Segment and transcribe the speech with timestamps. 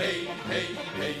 [0.00, 1.14] hey, hey, hey,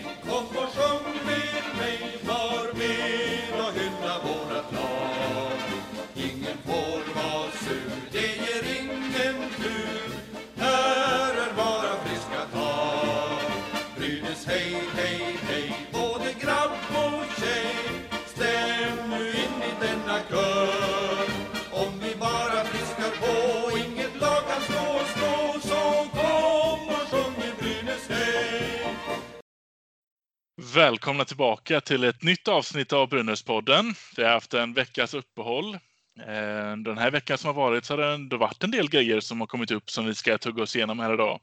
[31.00, 33.94] Välkomna tillbaka till ett nytt avsnitt av Brynäspodden.
[34.16, 35.74] Vi har haft en veckas uppehåll.
[36.20, 39.20] Eh, Den här veckan som har varit så har det ändå varit en del grejer
[39.20, 41.40] som har kommit upp som vi ska tugga oss igenom här idag.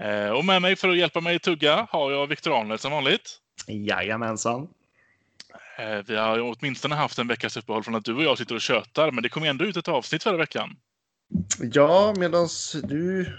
[0.00, 3.38] Eh, Och med mig för att hjälpa mig tugga har jag Viktor Arnelt som vanligt.
[3.66, 4.68] Jajamensan.
[5.78, 8.60] Eh, Vi har åtminstone haft en veckas uppehåll från att du och jag sitter och
[8.60, 10.76] tjötar, men det kom ändå ut ett avsnitt förra veckan.
[11.72, 12.48] Ja, medan
[12.82, 13.32] du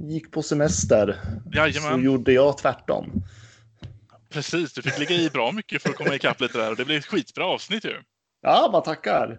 [0.00, 1.20] gick på semester
[1.52, 3.22] så Jajamän, gjorde jag tvärtom.
[4.30, 4.72] Precis.
[4.72, 6.98] Du fick ligga i bra mycket för att komma ikapp lite där och det blev
[6.98, 8.02] ett skitbra avsnitt ju.
[8.40, 9.30] Ja, man tackar.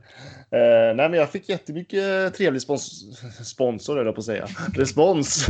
[0.52, 3.04] Eh, nej, men jag fick jättemycket trevlig spons
[3.50, 4.48] sponsor, höll jag på att säga.
[4.74, 5.48] Respons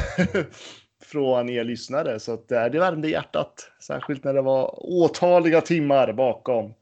[1.04, 2.20] från er lyssnare.
[2.20, 3.72] Så att, eh, det värmde hjärtat.
[3.88, 6.74] Särskilt när det var åtaliga timmar bakom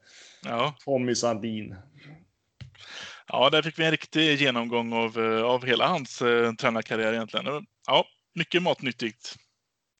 [0.44, 1.76] Ja, Tommy Sandin.
[3.28, 7.66] Ja, där fick vi en riktig genomgång av, eh, av hela hans eh, tränarkarriär egentligen.
[7.86, 9.34] Ja, mycket matnyttigt.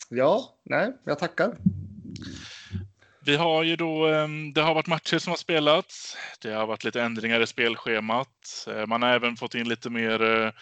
[0.09, 1.56] Ja, nej, jag tackar.
[3.29, 6.17] Vi har ju då, eh, det har varit matcher som har spelats.
[6.41, 8.67] Det har varit lite ändringar i spelschemat.
[8.69, 10.53] Eh, Man har även fått in lite mer eh,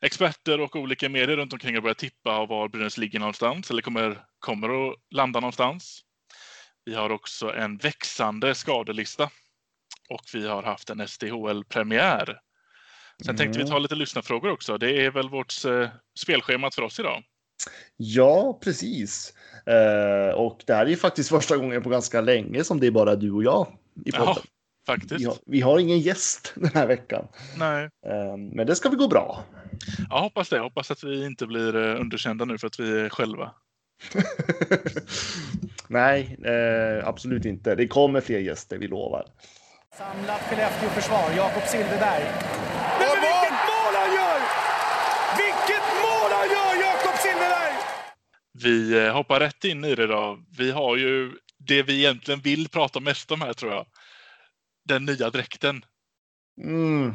[0.00, 3.82] experter och olika medier runt omkring och börjat tippa av var Brynäs ligger någonstans eller
[3.82, 6.00] kommer, kommer att landa någonstans.
[6.84, 9.30] Vi har också en växande skadelista
[10.08, 12.40] och vi har haft en SDHL-premiär.
[13.24, 14.78] Sen tänkte vi ta lite lyssnarfrågor också.
[14.78, 17.22] Det är väl vårt eh, spelschema för oss idag.
[17.96, 19.34] Ja, precis.
[19.66, 22.90] Eh, och det här är ju faktiskt första gången på ganska länge som det är
[22.90, 23.66] bara du och jag
[24.04, 24.26] i podden.
[24.26, 25.26] Ja, vi, faktiskt.
[25.26, 27.28] har, vi har ingen gäst den här veckan.
[27.58, 27.84] Nej.
[28.06, 29.44] Eh, men det ska vi gå bra.
[30.10, 30.56] Jag hoppas det.
[30.56, 33.50] Jag hoppas att vi inte blir eh, underkända nu för att vi är själva.
[35.88, 37.74] Nej, eh, absolut inte.
[37.74, 39.26] Det kommer fler gäster, vi lovar.
[39.98, 42.24] Samlat Skellefteå-försvar, Jakob Silfverberg.
[42.98, 44.38] Nej, men vilket mål han gör!
[45.42, 47.74] Vilket mål han gör, Jakob Silfverberg!
[48.52, 50.38] Vi eh, hoppar rätt in i det då.
[50.58, 53.86] Vi har ju det vi egentligen vill prata mest om här tror jag.
[54.84, 55.84] Den nya dräkten.
[56.62, 57.14] Mm.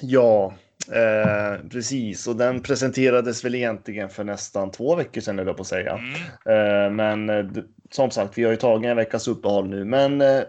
[0.00, 0.54] Ja,
[0.92, 2.26] eh, precis.
[2.26, 5.92] Och den presenterades väl egentligen för nästan två veckor sedan, eller på att säga.
[5.98, 6.14] Mm.
[6.46, 9.84] Eh, men eh, som sagt, vi har ju tagit en veckas uppehåll nu.
[9.84, 10.42] Men eh,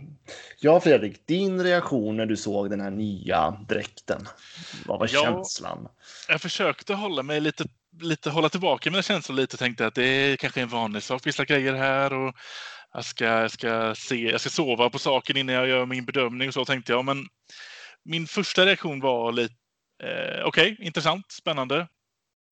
[0.60, 4.26] ja, Fredrik, din reaktion när du såg den här nya dräkten.
[4.86, 5.22] Vad var Ja.
[5.22, 5.88] känslan?
[6.28, 7.64] Jag försökte hålla mig lite,
[8.00, 9.54] lite hålla tillbaka mina känslor lite.
[9.54, 12.12] och Tänkte att det är kanske en vanlig sak, vissa grejer här.
[12.12, 12.34] Och
[12.92, 16.48] jag ska, jag, ska se, jag ska sova på saken innan jag gör min bedömning.
[16.48, 17.04] Och så tänkte jag.
[17.04, 17.26] Men
[18.04, 19.54] min första reaktion var lite
[20.02, 21.88] eh, okej, intressant, spännande.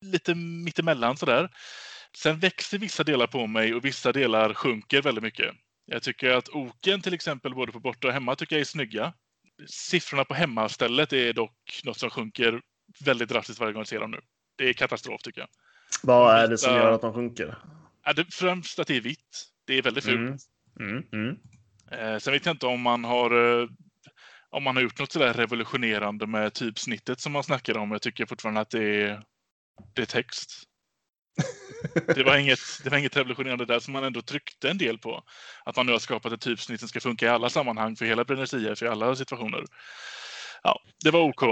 [0.04, 1.50] Lite mittemellan sådär.
[2.16, 5.54] Sen växer vissa delar på mig och vissa delar sjunker väldigt mycket.
[5.86, 9.12] Jag tycker att oken till exempel både på borta och hemma tycker jag är snygga.
[9.66, 12.60] Siffrorna på hemmastället är dock något som sjunker
[13.04, 14.20] väldigt drastiskt varje gång jag ser dem nu.
[14.58, 15.48] Det är katastrof tycker jag.
[16.02, 17.58] Vad är det som gör att de sjunker?
[18.04, 19.48] Ja, det, främst att det är vitt.
[19.64, 20.40] Det är väldigt fult.
[20.80, 20.90] Mm.
[20.90, 21.36] Mm, mm.
[21.90, 23.68] Eh, sen vet jag inte om man har eh,
[24.50, 27.90] om man har gjort något sådär revolutionerande med typsnittet som man snackar om.
[27.90, 29.22] Jag tycker fortfarande att det är,
[29.94, 30.64] det är text.
[32.14, 35.22] Det var, inget, det var inget revolutionerande där som man ändå tryckte en del på.
[35.64, 38.24] Att man nu har skapat ett typsnitt som ska funka i alla sammanhang för hela
[38.24, 39.64] Brynäs IF i alla situationer.
[40.62, 41.42] Ja, det var OK.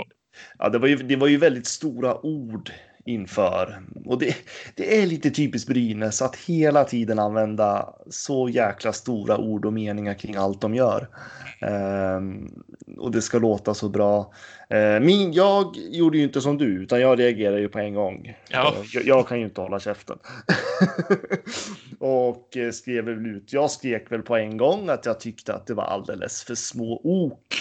[0.58, 2.70] Ja, det var, ju, det var ju väldigt stora ord
[3.06, 3.82] inför.
[4.04, 4.36] Och det,
[4.74, 10.14] det är lite typiskt Brynäs att hela tiden använda så jäkla stora ord och meningar
[10.14, 11.08] kring allt de gör.
[11.60, 12.50] Ehm,
[12.98, 14.32] och det ska låta så bra.
[14.70, 18.36] Ehm, min, jag gjorde ju inte som du, utan jag reagerade ju på en gång.
[18.48, 18.74] Ja.
[18.92, 20.18] Jag, jag kan ju inte hålla käften.
[21.98, 25.66] och eh, skrev väl ut, jag skrek väl på en gång att jag tyckte att
[25.66, 27.54] det var alldeles för små ok.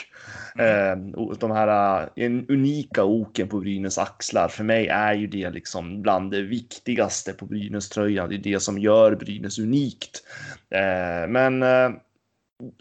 [0.60, 4.48] Eh, och de här eh, en unika oken på Brynäs axlar.
[4.48, 8.30] För mig är ju det liksom bland det viktigaste på Brynäs tröjan.
[8.30, 10.24] Det är det som gör Brynäs unikt.
[10.70, 11.90] Eh, men eh,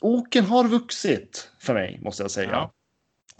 [0.00, 2.50] oken har vuxit för mig måste jag säga.
[2.52, 2.70] Ja.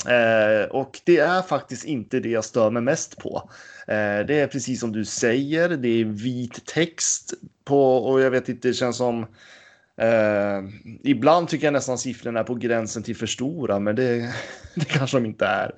[0.07, 3.51] Eh, och det är faktiskt inte det jag stör mig mest på.
[3.87, 7.35] Eh, det är precis som du säger, det är vit text
[7.65, 9.27] på och jag vet inte, det känns som
[9.97, 10.65] Eh,
[11.03, 14.35] ibland tycker jag nästan siffrorna är på gränsen till för stora, men det,
[14.75, 15.75] Det kanske de inte är.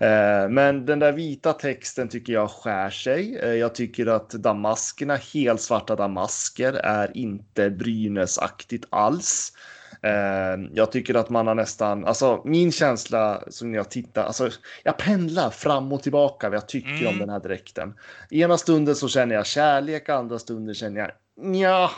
[0.00, 3.38] Eh, men den där vita texten tycker jag skär sig.
[3.38, 9.52] Eh, jag tycker att damaskerna, helsvarta damasker, är inte Brynäsaktigt alls.
[10.02, 14.50] Eh, jag tycker att man har nästan, alltså min känsla som jag tittar, alltså
[14.82, 17.08] jag pendlar fram och tillbaka vad jag tycker mm.
[17.08, 17.94] om den här dräkten.
[18.30, 21.10] Ena stunden så känner jag kärlek, andra stunden känner jag
[21.60, 21.90] ja,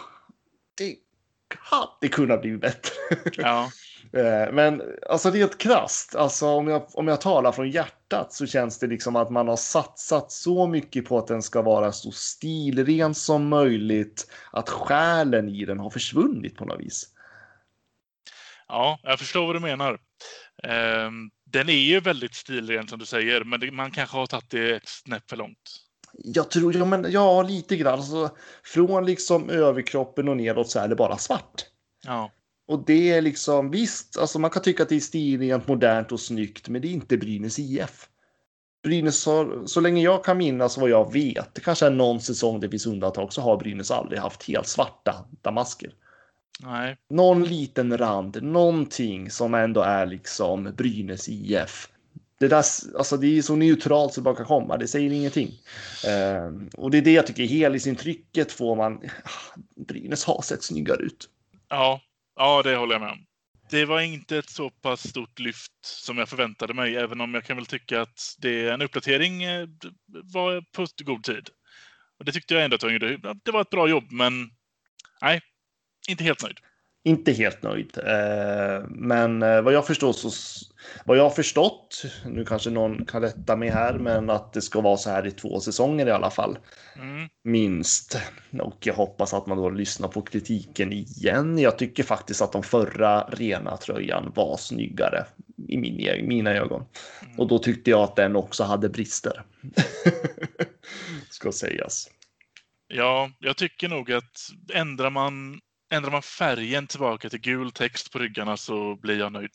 [1.61, 2.93] hade kunnat bli bättre.
[3.37, 3.70] Ja.
[4.12, 8.32] Eh, men alltså det är ett krasst, alltså om jag, om jag talar från hjärtat
[8.32, 11.93] så känns det liksom att man har satsat så mycket på att den ska vara
[11.93, 17.06] så stilren som möjligt att själen i den har försvunnit på något vis.
[18.69, 19.99] Ja, jag förstår vad du menar.
[20.62, 24.76] Ehm, den är ju väldigt stilren som du säger, men man kanske har tagit det
[24.76, 25.90] ett snäpp för långt.
[26.25, 27.95] Jag tror, ja, men, ja lite grann.
[27.99, 28.31] Alltså,
[28.65, 31.67] från liksom överkroppen och neråt så är det bara svart.
[32.07, 32.31] Ja.
[32.69, 36.21] Och det är liksom visst, alltså man kan tycka att det är stilrent, modernt och
[36.21, 38.09] snyggt, men det är inte Brynäs IF.
[38.83, 42.61] Brynäs, så, så länge jag kan minnas vad jag vet, det kanske är någon säsong
[42.61, 45.95] det finns undantag, så har Brynäs aldrig haft helt svarta damasker.
[46.61, 46.97] Nej.
[47.11, 51.89] Någon liten rand, någonting som ändå är liksom Brynäs IF.
[52.41, 52.65] Det, där,
[52.99, 55.49] alltså det är så neutralt som det bara kan komma, det säger ingenting.
[56.07, 59.01] Eh, och det är det jag tycker, helhetsintrycket får man,
[59.89, 61.29] Brynäs har sett snyggare ut.
[61.69, 62.01] Ja,
[62.37, 63.27] ja det håller jag med om.
[63.71, 67.45] Det var inte ett så pass stort lyft som jag förväntade mig, även om jag
[67.45, 69.69] kan väl tycka att det är en uppdatering eh,
[70.07, 71.49] var på god tid.
[72.19, 73.35] Och det tyckte jag ändå att gjorde.
[73.45, 74.51] Det var ett bra jobb, men
[75.23, 75.41] nej,
[76.09, 76.59] inte helt nöjd.
[77.05, 77.99] Inte helt nöjd.
[77.99, 80.31] Eh, men eh, vad jag förstår så
[81.05, 84.81] vad jag har förstått, nu kanske någon kan rätta mig här, men att det ska
[84.81, 86.58] vara så här i två säsonger i alla fall.
[86.97, 87.29] Mm.
[87.44, 88.19] Minst.
[88.61, 91.58] Och jag hoppas att man då lyssnar på kritiken igen.
[91.58, 95.26] Jag tycker faktiskt att de förra rena tröjan var snyggare
[95.69, 96.85] i min, mina ögon.
[97.23, 97.38] Mm.
[97.38, 99.43] Och då tyckte jag att den också hade brister.
[101.31, 102.11] ska sägas.
[102.88, 105.61] Ja, jag tycker nog att ändrar man
[105.91, 109.51] Ändrar man färgen tillbaka till gul text på ryggarna så blir jag nöjd.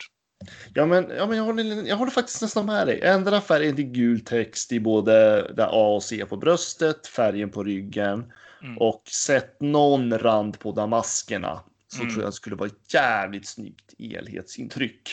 [0.74, 3.02] Ja, men, ja, men jag, håller, jag håller faktiskt nästan med dig.
[3.02, 5.14] Ändra färgen till gul text i både
[5.54, 8.32] där A och C på bröstet, färgen på ryggen
[8.64, 8.78] mm.
[8.78, 11.64] och sätt någon rand på damaskerna.
[11.88, 12.14] Så mm.
[12.14, 15.10] tror jag det skulle vara ett jävligt snyggt helhetsintryck.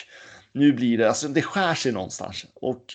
[0.51, 2.85] Nu blir det, alltså det skär sig någonstans och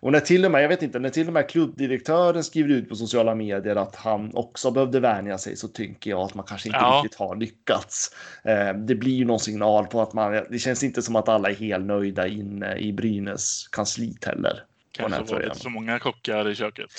[0.00, 2.88] och när till och med, jag vet inte, när till och med klubbdirektören skriver ut
[2.88, 6.68] på sociala medier att han också behövde vänja sig så tycker jag att man kanske
[6.68, 7.00] inte ja.
[7.04, 8.16] riktigt har lyckats.
[8.44, 11.50] Eh, det blir ju någon signal på att man, det känns inte som att alla
[11.50, 14.64] är helt nöjda inne i Brynäs kansliet heller.
[14.92, 16.90] Kanske var det så många kockar i köket.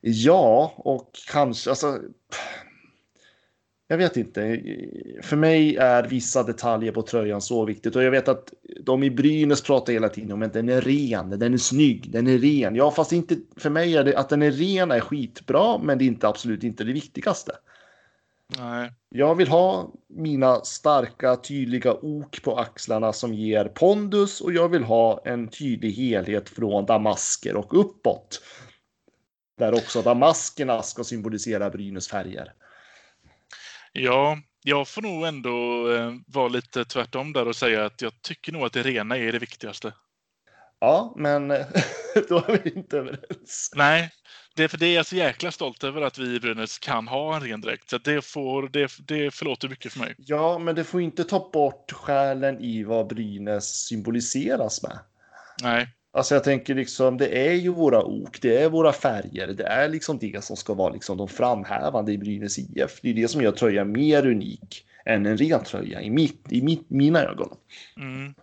[0.00, 1.98] Ja, och kanske, alltså
[3.92, 4.60] jag vet inte.
[5.22, 9.10] För mig är vissa detaljer på tröjan så viktigt och jag vet att de i
[9.10, 12.74] Brynäs pratar hela tiden om att den är ren, den är snygg, den är ren.
[12.74, 16.04] Ja, fast inte för mig är det att den är ren är skitbra, men det
[16.04, 17.52] är inte absolut inte det viktigaste.
[18.58, 18.92] Nej.
[19.08, 24.84] Jag vill ha mina starka, tydliga ok på axlarna som ger pondus och jag vill
[24.84, 28.42] ha en tydlig helhet från damasker och uppåt.
[29.58, 32.52] Där också damaskerna ska symbolisera Brynäs färger.
[33.92, 38.52] Ja, jag får nog ändå eh, vara lite tvärtom där och säga att jag tycker
[38.52, 39.92] nog att det rena är det viktigaste.
[40.80, 41.48] Ja, men
[42.28, 43.72] då är vi inte överens.
[43.74, 44.10] Nej,
[44.56, 47.08] det är för det är jag så jäkla stolt över att vi i Brynäs kan
[47.08, 47.90] ha en ren dräkt.
[47.90, 50.14] Så det, får, det, det förlåter mycket för mig.
[50.18, 54.98] Ja, men det får inte ta bort själen i vad Brynäs symboliseras med.
[55.62, 55.88] Nej.
[56.14, 59.88] Alltså jag tänker liksom, det är ju våra ok, det är våra färger, det är
[59.88, 63.00] liksom det som ska vara liksom de framhävande i Brynäs IF.
[63.02, 66.62] Det är det som gör tröjan mer unik än en ren tröja i, mitt, i
[66.62, 67.56] mitt, mina ögon.
[67.96, 68.34] Mm.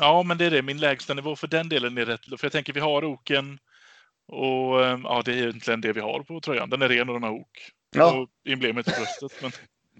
[0.00, 0.62] Ja, men det är det.
[0.62, 2.24] Min lägsta nivå för den delen är rätt.
[2.24, 3.58] För jag tänker vi har oken
[4.26, 6.70] och ja, det är egentligen det vi har på tröjan.
[6.70, 7.72] Den är ren och den har ok.
[7.94, 8.20] Ja.
[8.20, 9.42] Och emblemet i bröstet.
[9.42, 9.50] Men...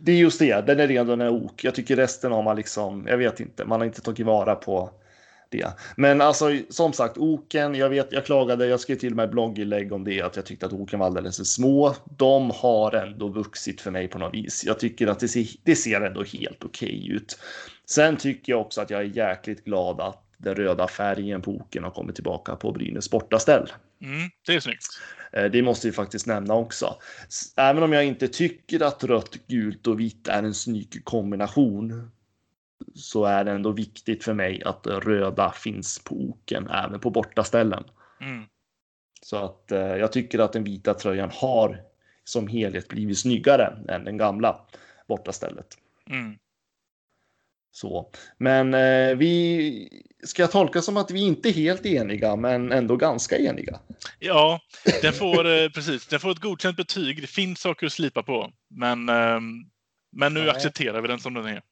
[0.03, 1.65] Det är just det, den är ren och den är ok.
[1.65, 4.91] Jag tycker resten har man liksom, jag vet inte, man har inte tagit vara på
[5.50, 5.73] det.
[5.97, 9.92] Men alltså som sagt, oken, jag vet, jag klagade, jag skrev till och med blogginlägg
[9.92, 11.95] om det, att jag tyckte att oken var alldeles för små.
[12.19, 14.64] De har ändå vuxit för mig på något vis.
[14.66, 17.38] Jag tycker att det ser, det ser ändå helt okej okay ut.
[17.87, 21.85] Sen tycker jag också att jag är jäkligt glad att den röda färgen på oken
[21.85, 23.73] har kommit tillbaka på Brynäs bortaställ.
[24.02, 24.85] Mm, det är snyggt.
[25.33, 26.97] Eh, det måste vi faktiskt nämna också.
[27.57, 32.11] Även om jag inte tycker att rött, gult och vitt är en snygg kombination
[32.95, 37.85] så är det ändå viktigt för mig att röda finns på oken även på bortaställen.
[38.21, 38.45] Mm.
[39.23, 41.83] Så att eh, jag tycker att den vita tröjan har
[42.25, 44.67] som helhet blivit snyggare än den gamla
[45.09, 45.79] bortastället.
[46.11, 46.39] Mm.
[47.73, 52.97] Så, men eh, vi ska tolka som att vi inte är helt eniga, men ändå
[52.97, 53.81] ganska eniga.
[54.19, 54.61] Ja,
[55.03, 56.07] den får eh, precis.
[56.07, 57.21] Den får ett godkänt betyg.
[57.21, 59.41] Det finns saker att slipa på, men eh,
[60.13, 60.51] men nu Nej.
[60.51, 61.63] accepterar vi den som den är.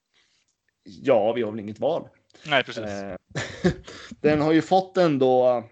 [1.02, 2.09] Ja, vi har väl inget val.
[2.47, 2.85] Nej, precis.
[2.85, 3.16] Eh,
[4.21, 5.64] den har ju fått ändå,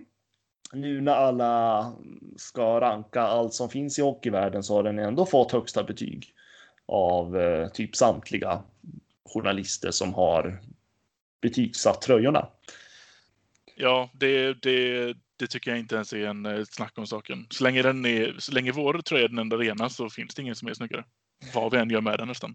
[0.72, 1.92] nu när alla
[2.36, 6.32] ska ranka allt som finns i hockeyvärlden så har den ändå fått högsta betyg
[6.86, 8.62] av eh, typ samtliga
[9.24, 10.60] journalister som har
[11.40, 12.48] betygsatt tröjorna.
[13.76, 17.46] Ja, det, det, det tycker jag inte ens är en eh, ett snack om saken.
[17.50, 20.42] Så länge, den är, så länge vår tröja är den enda rena så finns det
[20.42, 21.04] ingen som är snyggare.
[21.54, 22.54] Vad vi än gör med den nästan.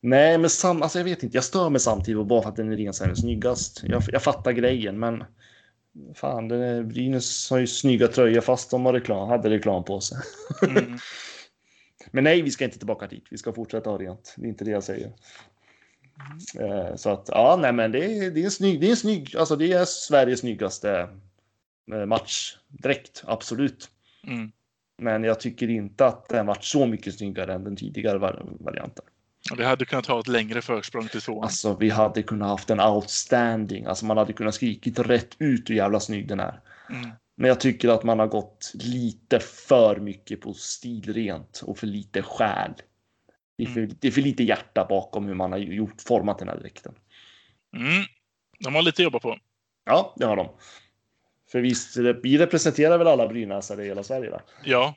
[0.00, 1.36] Nej, men sam, alltså jag vet inte.
[1.36, 3.82] Jag stör mig samtidigt bara för att den är ren så är den snyggast.
[3.84, 5.24] Jag, jag fattar grejen, men
[6.14, 10.00] fan, den är, Brynäs har ju snygga tröjor fast de har reklam, hade reklam på
[10.00, 10.18] sig.
[10.68, 10.98] Mm.
[12.10, 13.24] Men nej, vi ska inte tillbaka dit.
[13.30, 14.34] Vi ska fortsätta ha rent.
[14.36, 15.12] Det är inte det jag säger.
[16.60, 18.96] Eh, Så att ja, nej, men det är, det är en snygg, det är en
[18.96, 21.08] snygg, alltså det är Sveriges snyggaste
[21.92, 23.90] eh, matchdräkt, absolut.
[24.26, 24.52] Mm.
[24.98, 29.04] Men jag tycker inte att den varit så mycket snyggare än den tidigare var- varianten.
[29.56, 31.44] Vi hade kunnat ha ett längre försprång till tvåan.
[31.44, 35.74] Alltså, vi hade kunnat haft en outstanding, alltså man hade kunnat skrikit rätt ut hur
[35.74, 36.60] jävla snygg den är.
[36.90, 37.10] Mm.
[37.36, 42.22] Men jag tycker att man har gått lite för mycket på stilrent och för lite
[42.22, 42.72] själ.
[43.58, 46.48] Det är för, det är för lite hjärta bakom hur man har gjort, format den
[46.48, 46.94] här dräkten.
[47.76, 48.04] Mm.
[48.58, 49.38] De har lite att jobba på.
[49.84, 50.48] Ja, det har de.
[51.52, 54.30] För visst, vi representerar väl alla brynäsare i hela Sverige?
[54.30, 54.40] Va?
[54.64, 54.94] Ja.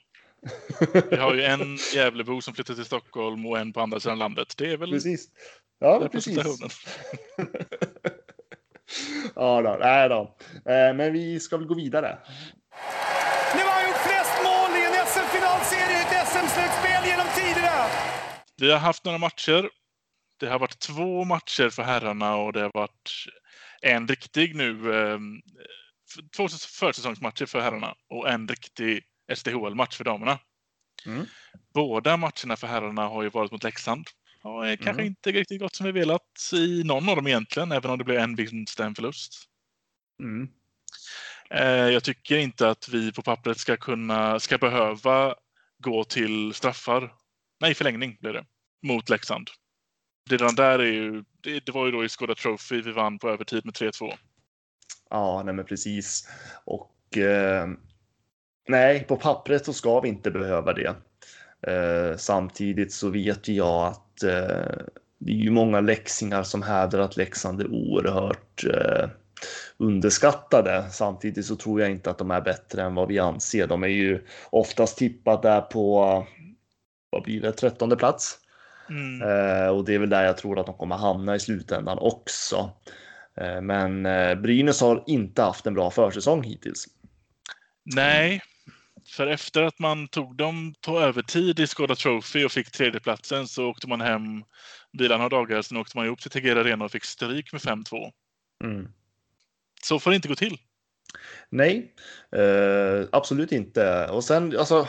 [1.12, 4.54] Vi har ju en Gävlebo som flyttar till Stockholm och en på andra sidan landet.
[4.58, 5.28] Det är väl Precis.
[5.80, 6.38] Ja, precis.
[9.36, 10.38] ja, då, nej då.
[10.72, 12.18] Eh, Men vi ska väl gå vidare.
[13.56, 17.86] Nu har han gjort flest mål i en SM-finalserie i ett SM-slutspel genom tiderna!
[18.58, 19.70] Vi har haft några matcher.
[20.40, 23.12] Det har varit två matcher för herrarna och det har varit
[23.82, 24.94] en riktig nu.
[24.96, 25.20] Eh,
[26.36, 30.40] två försäsongsmatcher för herrarna och en riktig SDHL-match för damerna.
[31.06, 31.26] Mm.
[31.74, 34.08] Båda matcherna för herrarna har ju varit mot Leksand.
[34.44, 35.06] Och är kanske Mm.
[35.06, 38.20] inte riktigt gått som vi velat i någon av dem egentligen, även om det blev
[38.20, 39.46] en vinst och en förlust.
[40.24, 40.50] Mm.
[41.50, 45.36] Eh, Jag tycker inte att vi på pappret ska kunna, ska behöva
[45.84, 47.14] gå till straffar.
[47.60, 48.46] Nej, förlängning blir det.
[48.88, 49.50] Mot Leksand.
[50.30, 53.30] Det där är ju, det, det var ju då i Skoda Trophy vi vann på
[53.30, 54.14] övertid med 3-2.
[55.10, 56.30] Ja, nej men precis.
[56.66, 57.68] Och eh,
[58.68, 60.96] nej, på pappret så ska vi inte behöva det.
[61.68, 64.86] Eh, samtidigt så vet jag att eh,
[65.18, 69.10] det är ju många läxingar som hävdar att Leksand är oerhört eh,
[69.78, 70.86] underskattade.
[70.92, 73.68] Samtidigt så tror jag inte att de är bättre än vad vi anser.
[73.68, 76.26] De är ju oftast tippade på,
[77.10, 78.40] vad blir det, trettonde plats.
[78.90, 79.22] Mm.
[79.22, 82.72] Eh, och det är väl där jag tror att de kommer hamna i slutändan också.
[83.38, 86.86] Eh, men eh, Brynäs har inte haft en bra försäsong hittills.
[87.96, 88.42] Nej,
[89.08, 93.70] för efter att man tog dem på övertid i Skoda Trophy och fick tredjeplatsen så
[93.70, 94.44] åkte man hem,
[94.92, 98.12] vilade några dagar, sen åkte man ihop till Tegera Arena och fick stryk med 5-2.
[98.64, 98.88] Mm.
[99.84, 100.58] Så får det inte gå till.
[101.50, 101.94] Nej,
[102.36, 104.08] eh, absolut inte.
[104.08, 104.88] Och sen, alltså,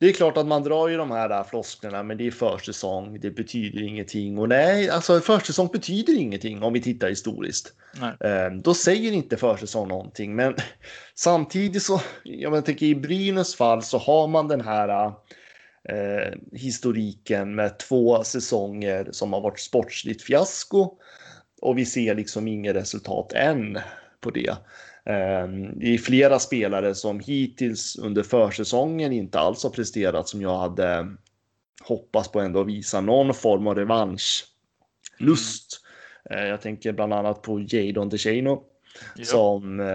[0.00, 3.30] det är klart att man drar ju de här flosklerna, men det är försäsong, det
[3.30, 4.38] betyder ingenting.
[4.38, 7.72] Och nej, alltså försäsong betyder ingenting om vi tittar historiskt.
[8.00, 8.30] Nej.
[8.30, 10.54] Eh, då säger inte försäsong någonting, men
[11.14, 15.06] samtidigt så, jag tänker i Brynäs fall så har man den här
[15.88, 20.90] eh, historiken med två säsonger som har varit sportsligt fiasko
[21.60, 23.78] och vi ser liksom inget resultat än
[24.20, 24.56] på det.
[25.06, 30.58] Eh, Det är flera spelare som hittills under försäsongen inte alls har presterat som jag
[30.58, 31.06] hade
[31.82, 35.80] hoppats på ändå att visa någon form av revanschlust.
[36.30, 38.62] Eh, Jag tänker bland annat på Jadon DeShano
[39.16, 39.24] Ja.
[39.24, 39.86] som eh,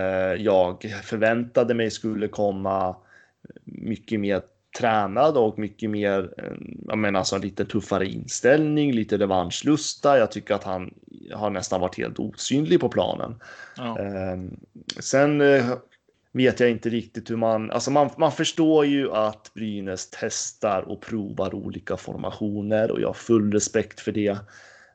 [0.43, 2.95] jag förväntade mig skulle komma
[3.63, 4.41] mycket mer
[4.77, 6.53] tränad och mycket mer, eh,
[6.87, 10.17] jag menar alltså lite tuffare inställning, lite revanschlusta.
[10.17, 10.93] Jag tycker att han
[11.33, 13.35] har nästan varit helt osynlig på planen.
[13.77, 13.99] Ja.
[13.99, 14.37] Eh,
[14.99, 15.65] sen eh,
[16.31, 21.01] vet jag inte riktigt hur man, alltså man, man förstår ju att Brynäs testar och
[21.01, 24.37] provar olika formationer och jag har full respekt för det.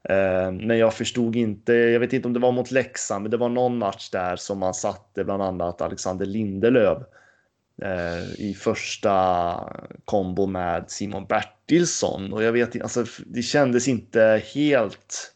[0.09, 3.37] Eh, men jag förstod inte, jag vet inte om det var mot Leksand, men det
[3.37, 6.99] var någon match där som man satte bland annat Alexander Lindelöf
[8.39, 9.55] i första
[10.05, 15.33] kombo med Simon Bertilsson och jag vet alltså det kändes inte helt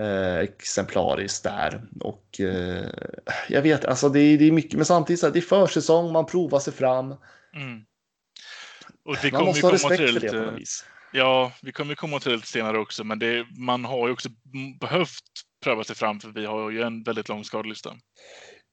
[0.00, 2.86] eh, exemplariskt där och eh,
[3.48, 6.12] jag vet, alltså det, är- det är mycket, men samtidigt så här, det är försäsong,
[6.12, 7.06] man provar sig fram.
[7.54, 7.84] Mm.
[9.04, 10.84] Och vi Man måste ha till respekt det för det på något vis.
[11.12, 14.28] Ja, vi kommer komma till det lite senare också, men det, man har ju också
[14.80, 15.22] behövt
[15.64, 17.94] pröva sig fram för vi har ju en väldigt lång skadelista.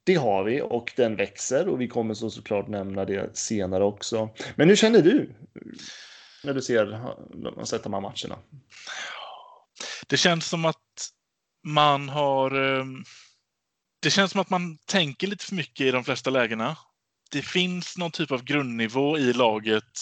[0.07, 4.29] Det har vi och den växer och vi kommer så såklart nämna det senare också.
[4.55, 5.35] Men hur känner du
[6.43, 6.85] när du ser
[7.55, 8.39] de sett de här matcherna?
[10.07, 11.09] Det känns som att
[11.63, 12.51] man har.
[12.51, 13.03] Ehm,
[14.01, 16.77] det känns som att man tänker lite för mycket i de flesta lägena.
[17.31, 19.93] Det finns någon typ av grundnivå i laget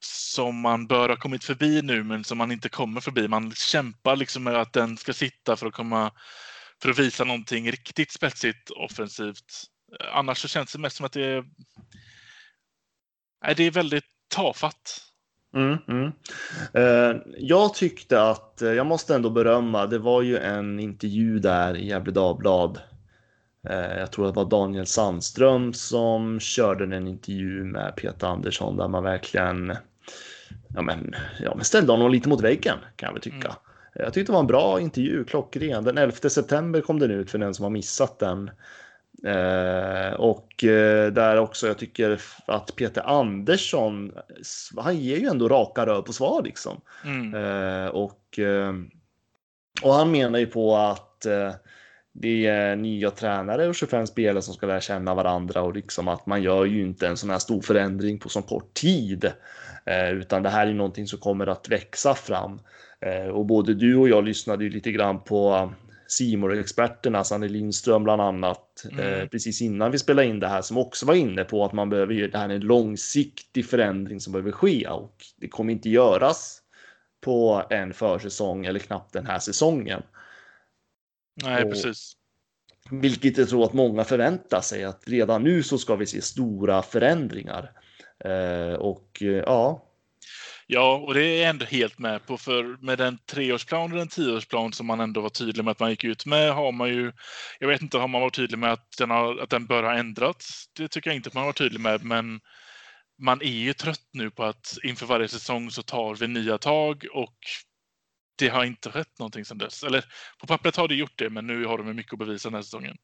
[0.00, 3.28] som man bör ha kommit förbi nu, men som man inte kommer förbi.
[3.28, 6.12] Man kämpar liksom med att den ska sitta för att komma
[6.82, 9.64] för att visa någonting riktigt spetsigt offensivt.
[10.12, 11.44] Annars så känns det mest som att det är.
[13.44, 15.00] Nej, det är väldigt tafatt.
[15.56, 16.12] Mm, mm.
[16.76, 21.76] Uh, jag tyckte att, uh, jag måste ändå berömma, det var ju en intervju där
[21.76, 22.80] i Gefle Dagblad.
[23.96, 28.88] Jag tror att det var Daniel Sandström som körde en intervju med Peter Andersson där
[28.88, 29.76] man verkligen
[30.74, 33.56] ja, men, ja, men ställde honom lite mot väggen kan jag väl tycka.
[33.94, 35.84] Jag tyckte det var en bra intervju, klockren.
[35.84, 38.50] Den 11 september kom den ut för den som har missat den.
[39.26, 44.12] Eh, och eh, där också, jag tycker att Peter Andersson,
[44.76, 46.80] han ger ju ändå raka rör på svar liksom.
[47.04, 47.34] Mm.
[47.34, 48.72] Eh, och, eh,
[49.82, 51.52] och han menar ju på att eh,
[52.12, 56.26] det är nya tränare och 25 spelare som ska lära känna varandra och liksom att
[56.26, 59.32] man gör ju inte en sån här stor förändring på så kort tid.
[59.84, 62.60] Eh, utan det här är någonting som kommer att växa fram.
[63.32, 65.72] Och både du och jag lyssnade ju lite grann på
[66.06, 68.98] simor experterna Sanne Lindström bland annat, mm.
[68.98, 71.90] eh, precis innan vi spelade in det här, som också var inne på att man
[71.90, 76.60] behöver, det här är en långsiktig förändring som behöver ske och det kommer inte göras
[77.20, 80.02] på en försäsong eller knappt den här säsongen.
[81.44, 82.16] Nej, och, precis.
[82.90, 86.82] Vilket jag tror att många förväntar sig att redan nu så ska vi se stora
[86.82, 87.72] förändringar.
[88.24, 89.84] Eh, och eh, ja,
[90.66, 92.38] Ja, och det är jag ändå helt med på.
[92.38, 95.90] För med den treårsplan och den tioårsplan som man ändå var tydlig med att man
[95.90, 97.12] gick ut med har man ju.
[97.60, 99.94] Jag vet inte, har man varit tydlig med att den, har, att den bör ha
[99.94, 100.64] ändrats?
[100.72, 102.40] Det tycker jag inte att man var tydlig med, men
[103.22, 107.06] man är ju trött nu på att inför varje säsong så tar vi nya tag
[107.12, 107.38] och
[108.38, 109.82] det har inte skett någonting sedan dess.
[109.82, 110.04] Eller
[110.40, 112.62] på pappret har det gjort det, men nu har de mycket att bevisa den här
[112.62, 112.96] säsongen.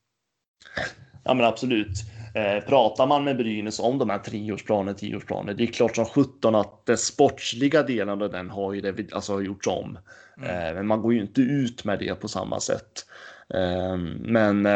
[1.24, 2.04] Ja, men absolut.
[2.34, 6.54] Eh, pratar man med Brynäs om de här treårsplaner, tioårsplaner, det är klart som sjutton
[6.54, 9.98] att den sportsliga delen av den har ju det, alltså, gjorts om.
[10.38, 10.50] Mm.
[10.50, 13.06] Eh, men man går ju inte ut med det på samma sätt.
[13.54, 14.68] Eh, men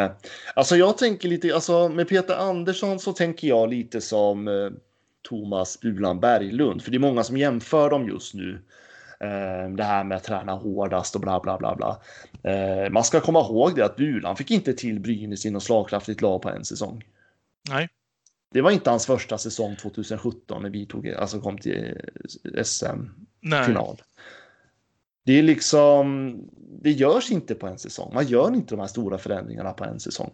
[0.55, 4.71] alltså jag tänker lite, alltså med Peter Andersson så tänker jag lite som eh,
[5.29, 8.59] Thomas Bulan Berglund, för det är många som jämför dem just nu.
[9.21, 12.01] Eh, det här med att träna hårdast och bla bla bla bla.
[12.53, 16.21] Eh, man ska komma ihåg det att Bulan fick inte till Brynäs i något slagkraftigt
[16.21, 17.05] lag på en säsong.
[17.71, 17.89] Nej.
[18.53, 22.01] Det var inte hans första säsong 2017 när vi tog, alltså kom till
[22.63, 24.03] SM-final.
[25.25, 26.39] Det är liksom,
[26.83, 28.15] det görs inte på en säsong.
[28.15, 30.33] Man gör inte de här stora förändringarna på en säsong.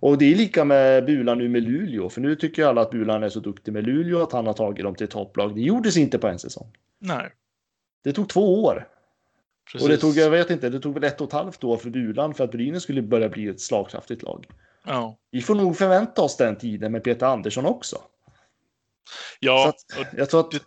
[0.00, 3.22] Och det är lika med Bulan nu med Luleå, för nu tycker alla att Bulan
[3.22, 5.54] är så duktig med Luleå att han har tagit dem till topplag.
[5.54, 6.66] Det gjordes inte på en säsong.
[6.98, 7.30] Nej.
[8.02, 8.88] Det tog två år.
[9.72, 9.82] Precis.
[9.82, 11.90] Och det tog, jag vet inte, det tog väl ett och ett halvt år för
[11.90, 14.46] Bulan för att Brynäs skulle börja bli ett slagkraftigt lag.
[14.84, 15.18] Ja.
[15.30, 17.96] Vi får nog förvänta oss den tiden med Peter Andersson också.
[19.40, 19.72] Ja,
[20.16, 20.60] jag tror att det,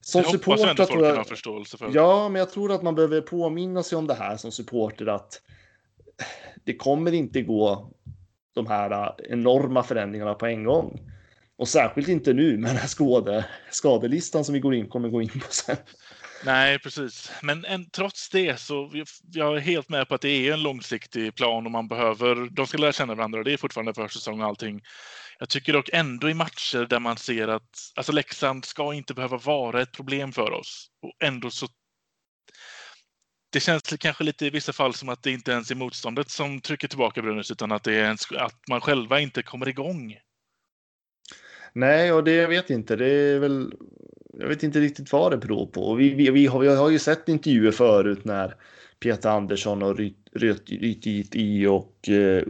[0.00, 1.90] som det supporter jag tror jag, förståelse för.
[1.94, 5.40] Ja, men jag tror att man behöver påminna sig om det här som supporter att
[6.64, 7.90] det kommer inte gå
[8.54, 11.00] de här enorma förändringarna på en gång.
[11.56, 15.22] Och särskilt inte nu med den här skade, skadelistan som vi går in, kommer gå
[15.22, 15.76] in på sen.
[16.44, 17.32] Nej, precis.
[17.42, 18.90] Men en, trots det så
[19.32, 22.66] jag är helt med på att det är en långsiktig plan och man behöver, de
[22.66, 24.82] ska lära känna varandra och det är fortfarande försäsong och allting.
[25.38, 29.36] Jag tycker dock ändå i matcher där man ser att alltså Leksand ska inte behöva
[29.36, 31.66] vara ett problem för oss och ändå så
[33.52, 36.60] det känns kanske lite i vissa fall som att det inte ens är motståndet som
[36.60, 40.16] trycker tillbaka Brynäs utan att det är en, att man själva inte kommer igång.
[41.72, 42.96] Nej, och det jag vet inte.
[42.96, 43.72] Det är väl
[44.38, 45.94] jag vet inte riktigt vad det beror på.
[45.94, 48.54] Vi, vi, vi, har, vi har ju sett intervjuer förut när
[49.00, 49.94] Peter Andersson har
[50.74, 52.42] rytit i och uh,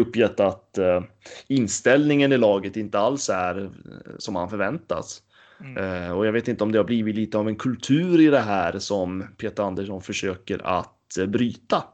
[0.00, 1.02] uppgett att uh,
[1.48, 3.70] inställningen i laget inte alls är uh,
[4.18, 5.22] som han förväntas.
[5.60, 6.16] Mm.
[6.16, 8.78] Och jag vet inte om det har blivit lite av en kultur i det här
[8.78, 10.92] som Peter Andersson försöker att
[11.28, 11.84] bryta.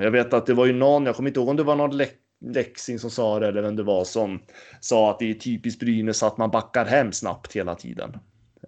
[0.00, 1.96] jag vet att det var ju någon, jag kommer inte ihåg om det var någon
[1.96, 4.42] läck Lexing som sa det eller vem det var som
[4.80, 8.18] sa att det är typiskt Brynäs att man backar hem snabbt hela tiden.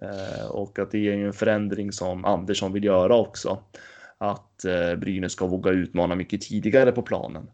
[0.01, 3.59] Eh, och att det är en förändring som Andersson vill göra också.
[4.17, 7.49] Att eh, Brynäs ska våga utmana mycket tidigare på planen.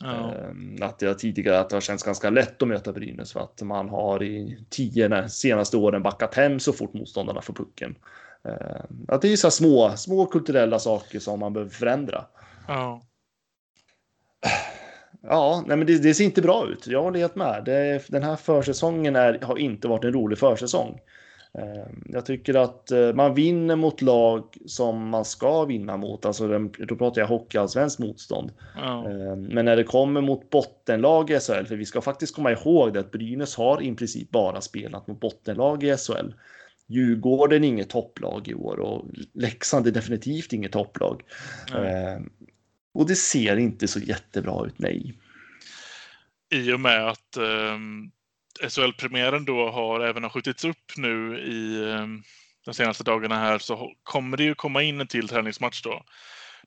[0.00, 0.34] Ja.
[0.34, 3.62] Eh, att det tidigare att det har känts ganska lätt att möta Brynäs för att
[3.62, 7.96] man har i tio senaste åren backat hem så fort motståndarna får pucken.
[9.08, 12.24] Att det är så små, små kulturella saker som man behöver förändra.
[12.68, 13.02] Ja.
[15.30, 16.86] Ja, nej men det, det, ser inte bra ut.
[16.86, 17.62] Jag håller helt med.
[17.64, 21.00] Det, den här försäsongen är, har inte varit en rolig försäsong.
[21.54, 26.26] Eh, jag tycker att eh, man vinner mot lag som man ska vinna mot.
[26.26, 28.50] Alltså, då pratar jag hockeyallsvenskt motstånd.
[28.76, 32.92] Eh, men när det kommer mot bottenlag i SHL, för vi ska faktiskt komma ihåg
[32.92, 36.32] det att Brynäs har i princip bara spelat mot bottenlag i SHL.
[36.86, 41.22] Djurgården är inget topplag i år och Leksand är definitivt inget topplag.
[41.74, 42.30] Mm.
[42.98, 45.14] Och det ser inte så jättebra ut, nej.
[46.50, 48.10] I och med att um
[48.68, 52.22] SHL-premiären då har även har skjutits upp nu i ehm,
[52.64, 56.02] de senaste dagarna här så kommer det ju komma in en till träningsmatch då.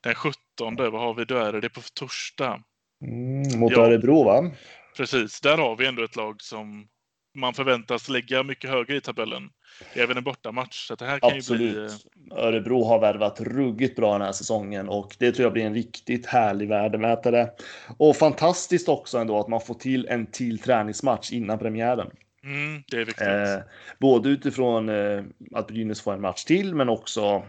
[0.02, 0.36] Den 17,
[0.76, 1.24] vad har vi?
[1.24, 2.62] Då är det på torsdag.
[3.04, 4.50] Mm, mot ja, Örebro va?
[4.96, 6.88] Precis, där har vi ändå ett lag som
[7.34, 9.50] man förväntas lägga mycket högre i tabellen.
[9.92, 10.86] Även en bortamatch.
[10.86, 11.60] Så det här kan Absolut.
[11.60, 11.84] Ju bli...
[11.84, 15.74] Eh, Örebro har värvat ruggigt bra den här säsongen och det tror jag blir en
[15.74, 17.50] riktigt härlig värdemätare.
[17.96, 22.10] Och fantastiskt också ändå att man får till en till träningsmatch innan premiären.
[22.44, 23.26] Mm, det är viktigt.
[23.26, 23.58] Eh,
[23.98, 27.44] både utifrån eh, att Brynäs får en match till, men också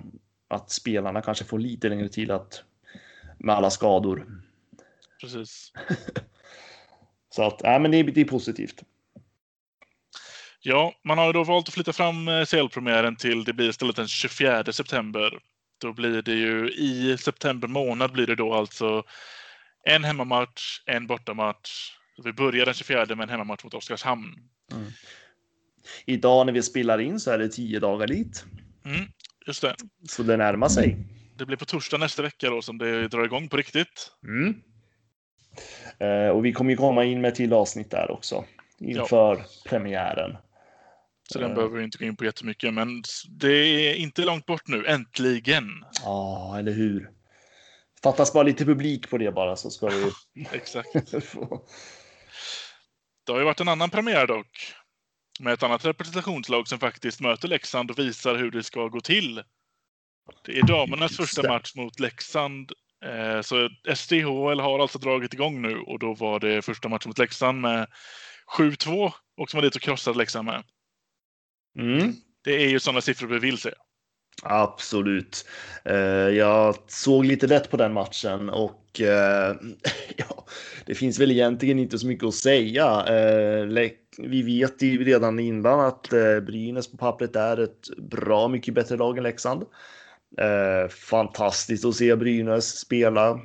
[0.48, 2.64] att spelarna kanske får lite längre tid att
[3.38, 4.42] med alla skador.
[5.22, 5.74] Precis.
[7.30, 8.84] Så att, ja, men det är, det är positivt.
[10.66, 13.96] Ja, man har ju då valt att flytta fram eh, CL-premiären till det blir istället
[13.96, 15.40] den 24 september.
[15.82, 19.04] Då blir det ju i september månad blir det då alltså
[19.84, 21.92] en hemmamatch, en bortamatch.
[22.24, 24.36] Vi börjar den 24 med en hemmamatch mot Oskarshamn.
[24.72, 24.92] Mm.
[26.06, 28.46] Idag när vi spelar in så är det tio dagar dit.
[28.86, 29.06] Mm,
[29.48, 29.76] just det.
[30.10, 30.98] Så det närmar sig.
[31.38, 34.12] Det blir på torsdag nästa vecka då som det drar igång på riktigt.
[34.28, 34.62] Mm.
[36.00, 38.46] Eh, och vi kommer ju komma in med till avsnitt där också
[38.80, 39.46] inför ja.
[39.66, 40.38] premiären.
[41.34, 42.74] Så den behöver vi inte gå in på jättemycket.
[42.74, 45.66] Men det är inte långt bort nu, äntligen.
[46.04, 47.10] Ja, eller hur.
[48.04, 50.12] Fattas bara lite publik på det bara så ska vi...
[50.52, 50.94] Exakt.
[53.26, 54.74] det har ju varit en annan premiär dock.
[55.40, 59.44] Med ett annat representationslag som faktiskt möter Leksand och visar hur det ska gå till.
[60.46, 62.72] Det är damernas första match mot Leksand.
[63.06, 67.18] Eh, så SDHL har alltså dragit igång nu och då var det första matchen mot
[67.18, 67.88] Leksand med
[68.58, 70.64] 7-2 och som var dit och krossade Leksand med.
[71.80, 72.14] Mm.
[72.44, 73.72] Det är ju sådana siffror vi vill se.
[74.44, 75.46] Absolut.
[75.86, 75.96] Eh,
[76.30, 79.56] jag såg lite lätt på den matchen och eh,
[80.18, 80.46] ja,
[80.86, 83.06] det finns väl egentligen inte så mycket att säga.
[83.08, 86.10] Eh, vi vet ju redan innan att
[86.46, 89.64] Brynäs på pappret är ett bra mycket bättre lag än Leksand.
[90.90, 93.40] Fantastiskt att se Brynäs spela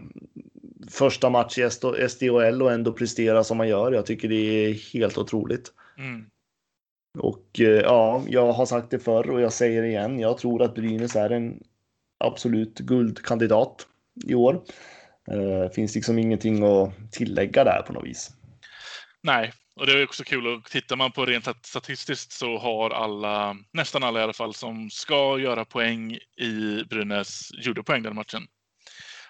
[0.90, 1.70] första match i
[2.08, 3.92] SDHL och ändå prestera som man gör.
[3.92, 5.72] Jag tycker det är helt otroligt.
[5.98, 6.24] Mm.
[7.18, 10.18] Och eh, ja, jag har sagt det förr och jag säger det igen.
[10.18, 11.62] Jag tror att Brynäs är en
[12.24, 13.86] absolut guldkandidat
[14.26, 14.62] i år.
[15.32, 18.30] Uh, finns liksom ingenting att tillägga där på något vis.
[19.22, 23.56] Nej, och det är också kul och tittar man på rent statistiskt så har alla,
[23.72, 28.42] nästan alla i alla fall, som ska göra poäng i Brynäs gjorde poäng den matchen.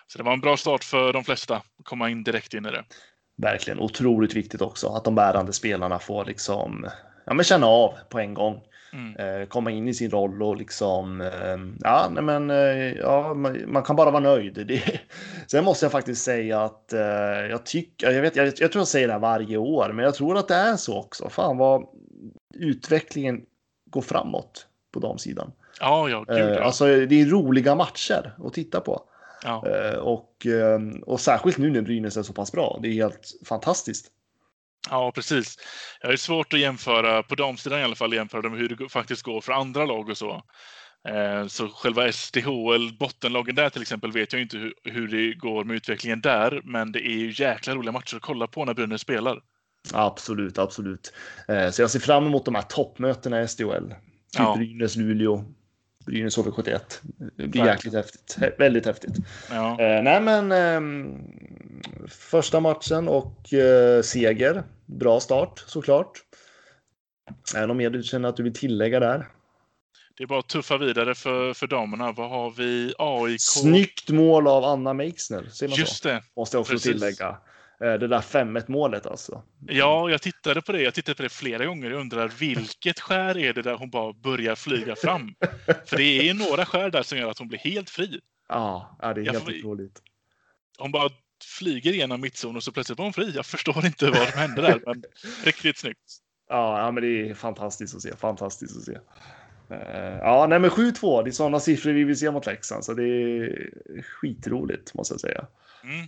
[0.07, 2.71] Så det var en bra start för de flesta att komma in direkt in i
[2.71, 2.85] det.
[3.37, 6.87] Verkligen otroligt viktigt också att de bärande spelarna får liksom
[7.29, 8.61] ja, men känna av på en gång.
[8.93, 9.17] Mm.
[9.17, 13.73] Eh, komma in i sin roll och liksom, eh, ja, nej men, eh, ja, man,
[13.73, 14.67] man, kan bara vara nöjd.
[14.67, 15.01] Det,
[15.47, 16.93] sen måste jag faktiskt säga att
[17.51, 20.15] jag tycker, jag vet, jag, jag, tror jag säger det här varje år, men jag
[20.15, 21.29] tror att det är så också.
[21.29, 21.87] Fan vad
[22.55, 23.41] utvecklingen
[23.91, 25.53] går framåt på damsidan.
[25.81, 26.63] Ja, ja, gud, ja.
[26.63, 29.03] Alltså, det är roliga matcher att titta på.
[29.45, 29.65] Ja.
[30.01, 30.47] Och,
[31.03, 32.79] och särskilt nu när Brynäs är så pass bra.
[32.83, 34.11] Det är helt fantastiskt.
[34.91, 35.57] Ja, precis.
[36.01, 39.23] Jag har svårt att jämföra, på damsidan i alla fall, jämföra med hur det faktiskt
[39.23, 40.43] går för andra lag och så.
[41.09, 45.77] Eh, så själva SDHL, bottenlagen där till exempel, vet jag inte hur, det går med
[45.77, 46.61] utvecklingen där.
[46.65, 49.41] Men det är ju jäkla roliga matcher att kolla på när Brynäs spelar.
[49.93, 51.13] Absolut, absolut.
[51.49, 53.89] Eh, så jag ser fram emot de här toppmötena i SDHL.
[53.89, 53.97] Typ
[54.39, 54.57] ja.
[54.57, 55.45] Brynäs, Luleå,
[56.09, 56.81] Brynäs HV71.
[57.37, 58.39] Det blir jäkligt häftigt.
[58.59, 59.17] Väldigt häftigt.
[59.51, 59.71] Ja.
[59.81, 61.19] Eh, nej, men eh,
[62.09, 64.63] första matchen och eh, seger.
[64.87, 66.23] Bra start såklart.
[67.55, 69.27] Är det något mer du känner att du vill tillägga där?
[70.17, 72.13] Det är bara att tuffa vidare för, för damerna.
[72.13, 72.95] Vad har vi?
[72.99, 73.41] AIK?
[73.41, 75.45] Snyggt mål av Anna Meixner.
[75.53, 76.09] Ser man Just så?
[76.09, 76.23] det.
[76.37, 76.93] Måste jag också Precis.
[76.93, 77.37] tillägga.
[77.81, 79.43] Eh, det där 5-1 målet alltså.
[79.67, 80.83] Ja, jag tittade på det.
[80.83, 81.91] Jag tittade på det flera gånger.
[81.91, 85.35] Jag undrar vilket skär är det där hon bara börjar flyga fram?
[85.87, 88.21] För det är några skär där som gör att hon blir helt fri.
[88.49, 90.03] Ja, det är helt otroligt.
[90.79, 91.11] Hon bara
[91.59, 93.33] flyger igenom mittzon och så plötsligt var hon fri.
[93.35, 95.03] Jag förstår inte vad som hände där, men
[95.45, 96.19] riktigt snyggt.
[96.49, 98.17] Ja, ja, men det är fantastiskt att se.
[98.17, 98.99] Fantastiskt att se.
[99.71, 102.95] Eh, ja, nej men 7-2, det är sådana siffror vi vill se mot Leksand, så
[102.95, 103.71] det är
[104.03, 105.47] skitroligt måste jag säga.
[105.83, 106.07] Mm.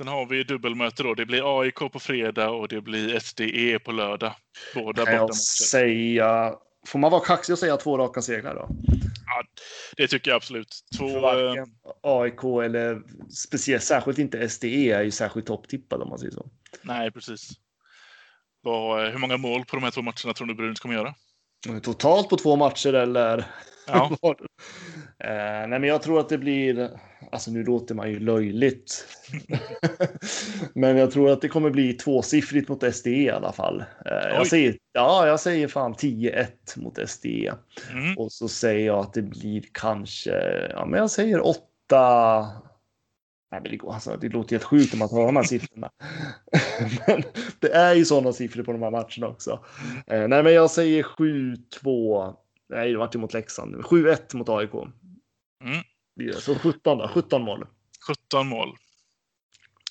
[0.00, 1.14] Sen har vi dubbelmöte då.
[1.14, 4.34] Det blir AIK på fredag och det blir SDE på lördag.
[4.74, 6.54] Båda Kan jag säga,
[6.86, 8.68] får man vara kaxig och säga två raka segrar då?
[9.26, 9.44] Ja,
[9.96, 10.68] det tycker jag absolut.
[10.98, 11.66] Två, För eh, varken
[12.02, 16.50] AIK eller speciellt, särskilt inte SDE är ju särskilt topptippad om man säger så.
[16.82, 17.50] nej, precis.
[18.62, 21.14] Vad, eh, hur många mål på de här två matcherna tror du Brynäs kommer göra?
[21.82, 23.46] Totalt på två matcher eller?
[23.86, 24.10] Ja,
[25.24, 26.90] Eh, nej, men jag tror att det blir,
[27.32, 29.06] alltså nu låter man ju löjligt.
[30.74, 33.84] men jag tror att det kommer bli tvåsiffrigt mot SDE i alla fall.
[34.06, 36.46] Eh, jag säger, ja, jag säger fan 10-1
[36.76, 37.52] mot SDE.
[37.90, 38.18] mm.
[38.18, 41.60] Och så säger jag att det blir kanske, ja men jag säger 8.
[43.50, 45.90] Nej, men det, går, alltså, det låter helt sjukt om man tar de här siffrorna.
[47.06, 47.22] men
[47.60, 49.64] det är ju sådana siffror på de här matcherna också.
[50.06, 52.36] Eh, nej, men jag säger 7-2.
[52.68, 53.74] Nej, det vart ju mot Leksand.
[53.74, 54.74] 7-1 mot AIK.
[55.64, 56.32] Mm.
[56.34, 57.66] Så 17 då, 17 mål.
[58.06, 58.76] 17 mål.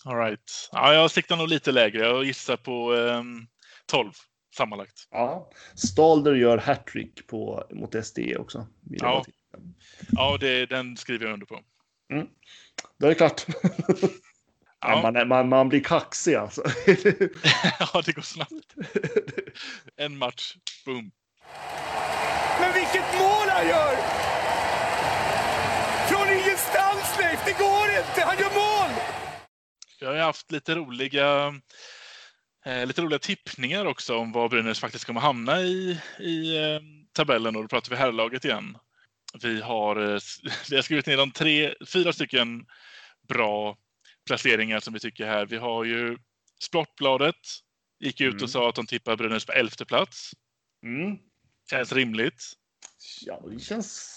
[0.05, 0.69] All right.
[0.71, 1.99] Ja, jag siktar nog lite lägre.
[1.99, 3.47] Jag gissar på ehm,
[3.85, 4.11] 12
[4.57, 5.07] sammanlagt.
[5.11, 5.49] Ja.
[5.75, 8.67] Stalder gör hattrick på mot SD också.
[8.81, 9.25] Vill jag Ja.
[10.11, 11.59] Ja, det, den skriver jag under på.
[12.99, 13.45] Då är det klart.
[14.81, 16.63] Ja, man, man, man blir kaxig alltså.
[17.79, 18.75] ja det går snabbt.
[19.97, 21.11] En match, boom.
[22.59, 23.95] Men vilket mål han gör!
[26.09, 27.45] Från ingenstans, Leif!
[27.45, 28.21] Det går inte!
[28.25, 29.01] Han gör mål!
[29.99, 31.53] Vi har haft lite roliga,
[32.65, 36.81] eh, lite roliga tippningar också om var Brynäs faktiskt kommer hamna i, i eh,
[37.13, 37.55] tabellen.
[37.55, 38.77] Och då pratar vi herrlaget igen.
[39.41, 40.19] Vi har, eh,
[40.69, 42.65] vi har skrivit ner de tre, fyra stycken
[43.27, 43.77] bra
[44.27, 45.45] placeringar som vi tycker här.
[45.45, 46.17] Vi har ju
[46.61, 47.35] Sportbladet.
[47.99, 48.43] Gick ut Mm.
[48.43, 50.31] och sa att de tippar Brynäs på elfte plats.
[50.83, 51.17] Mm.
[51.69, 52.43] Känns rimligt.
[53.25, 54.15] Ja, det känns...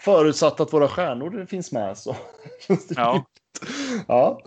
[0.00, 2.16] Förutsatt att våra stjärnor finns med så.
[2.96, 3.26] Ja.
[4.08, 4.42] ja.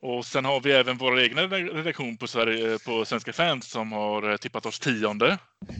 [0.00, 4.30] Och sen har vi även vår egna redaktion på, Sverige, på Svenska fans som har
[4.30, 5.38] eh, tippat oss tionde.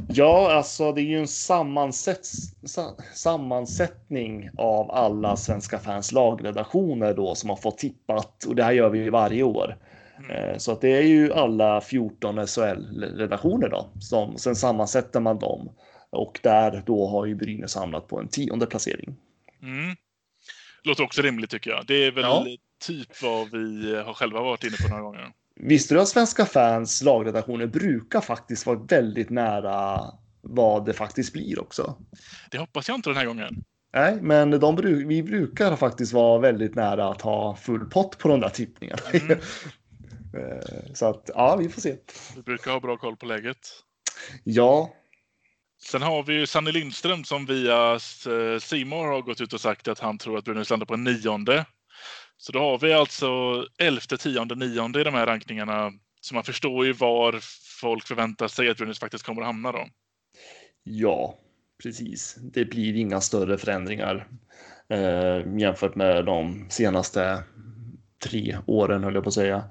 [0.09, 2.27] Ja, alltså det är ju en sammansätt,
[2.67, 8.73] sa, sammansättning av alla svenska fans lagredaktioner då som har fått tippat och det här
[8.73, 9.77] gör vi ju varje år.
[10.19, 10.31] Mm.
[10.31, 13.91] Eh, Så att det är ju alla 14 SHL-redaktioner då.
[14.01, 15.71] Som, sen sammansätter man dem.
[16.11, 19.17] Och där då har ju Brynäs hamnat på en tionde placering.
[19.63, 19.97] Mm.
[20.83, 21.87] Låter också rimligt tycker jag.
[21.87, 22.47] Det är väl Ja.
[22.79, 25.33] Typ vad vi har själva varit inne på några gånger.
[25.57, 30.01] Visste du att svenska fans lagredaktioner brukar faktiskt vara väldigt nära
[30.41, 31.97] vad det faktiskt blir också?
[32.51, 33.65] Det hoppas jag inte den här gången.
[33.95, 34.77] Nej, men de
[35.09, 39.03] vi brukar faktiskt vara väldigt nära att ha full pott på de där tippningarna.
[39.13, 39.39] Mm.
[40.35, 41.97] Eh, Så att ja, vi får se.
[42.37, 43.59] Vi brukar ha bra koll på läget.
[44.45, 44.91] Ja,
[45.83, 49.89] Sen har vi ju Sanny Lindström som via eh, Simor har gått ut och sagt
[49.89, 51.65] att han tror att Brynäs landar på en nionde.
[52.39, 53.29] Så då har vi alltså
[53.79, 55.93] elfte, tionde, nionde i de här rankningarna.
[56.21, 57.41] Så man förstår ju var
[57.81, 59.87] folk förväntar sig att Brynäs faktiskt kommer att hamna då.
[60.83, 61.39] ja,
[61.83, 62.37] precis.
[62.39, 64.29] Det blir inga större förändringar
[64.89, 67.45] eh, jämfört med de senaste
[68.25, 69.65] tre åren höll jag på att säga.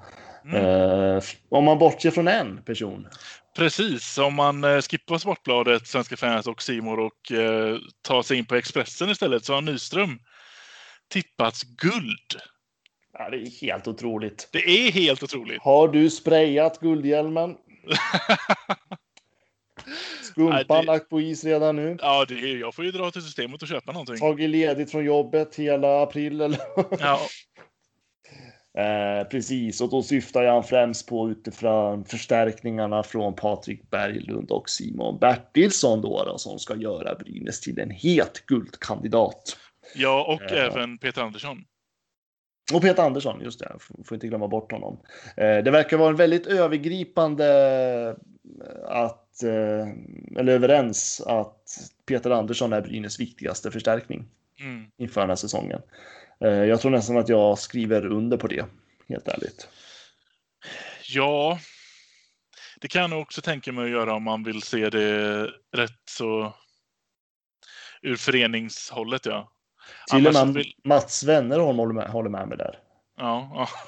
[0.46, 0.66] Mm.
[0.66, 3.08] Eh, om man bortser från en person.
[3.56, 8.46] Precis, om man eh, skippar Sportbladet, Svenska fans och Simor och eh, tar sig in
[8.46, 10.20] på Expressen istället så har Nyström
[11.10, 12.42] tippats guld.
[13.20, 14.50] Ja, det är helt otroligt.
[14.52, 15.62] Det är helt otroligt.
[15.62, 17.58] Har du sprayat guldhjälmen?
[20.24, 21.98] Skumpan Nej, det- lagt på is redan nu?
[22.02, 24.18] Ja, det är, jag får ju dra till systemet och köpa någonting.
[24.18, 26.60] Tagit ledigt från jobbet hela april eller?
[27.00, 27.20] Ja,
[28.78, 35.20] Eh, precis, och då syftar jag främst på utifrån förstärkningarna från Patrik Berglund och Simon
[35.20, 39.58] Bertilsson då, då som ska göra Brynäs till en het guldkandidat.
[39.96, 40.56] ja och Ja.
[40.56, 41.58] även Peter Andersson.
[42.74, 43.76] Och Peter Andersson, just det,
[44.06, 45.00] får inte glömma bort honom.
[45.38, 47.46] Eh, det verkar vara en väldigt övergripande
[48.66, 49.88] eh, att, eh,
[50.40, 51.64] eller överens att
[52.06, 54.26] Peter Andersson är Brynäs viktigaste förstärkning
[54.60, 54.86] Mm.
[54.98, 55.82] inför den här säsongen.
[56.40, 58.66] Jag tror nästan att jag skriver under på det,
[59.10, 59.68] helt ärligt.
[61.10, 61.60] Ja,
[62.82, 66.54] det kan jag också tänka mig att göra om man vill se det rätt så
[68.02, 69.26] ur föreningshållet.
[69.26, 69.52] Ja,
[70.12, 72.80] Till och med vill- Mats Wennerholm håller med, håller med mig där.
[73.18, 73.68] ja, ja.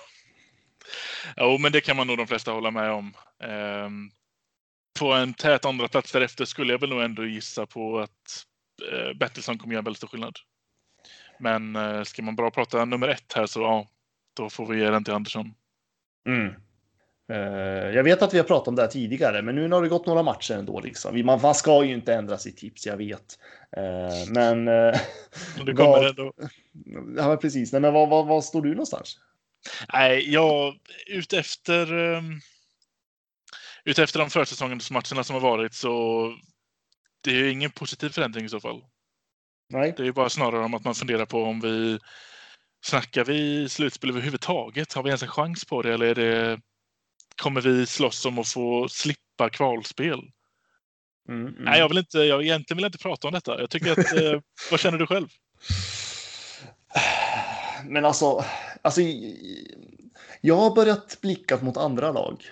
[1.37, 3.13] Jo, men det kan man nog de flesta hålla med om.
[3.43, 4.09] Ehm,
[4.99, 8.45] på en tät andra plats därefter skulle jag väl nog ändå gissa på att
[8.91, 10.35] eh, Bertilsson kommer göra väldigt stor skillnad.
[11.39, 13.87] Men eh, ska man bara prata nummer ett här så ja,
[14.35, 15.53] då får vi ge den till Andersson.
[16.27, 16.53] Mm.
[17.29, 19.89] Eh, jag vet att vi har pratat om det här tidigare, men nu har det
[19.89, 20.79] gått några matcher ändå.
[20.79, 21.25] Liksom.
[21.25, 23.39] Man, man ska ju inte ändra sitt tips, jag vet.
[23.77, 24.67] Eh, men...
[24.67, 24.99] Eh,
[25.65, 26.33] det kommer vad, ändå.
[27.17, 27.71] Ja, precis.
[27.71, 29.17] Nej, men vad, vad, vad står du någonstans?
[29.93, 30.75] Nej, jag
[31.07, 31.93] utefter...
[31.93, 32.41] Um,
[33.83, 36.25] utefter de försäsongsmatcherna som har varit så
[37.21, 38.83] det är ju ingen positiv förändring i så fall.
[39.69, 39.93] Nej.
[39.97, 41.99] Det är ju bara snarare om att man funderar på om vi
[42.85, 44.93] snackar vi slutspel överhuvudtaget?
[44.93, 46.59] Har vi ens en chans på det eller är det
[47.39, 50.19] kommer vi slåss om att få slippa kvalspel?
[51.29, 51.53] Mm, mm.
[51.59, 52.17] Nej, jag vill inte.
[52.17, 53.59] Jag egentligen vill inte prata om detta.
[53.59, 53.97] Jag tycker att.
[53.97, 55.27] eh, vad känner du själv?
[57.85, 58.45] Men alltså,
[58.81, 59.01] alltså.
[60.41, 62.43] Jag har börjat blicka mot andra lag.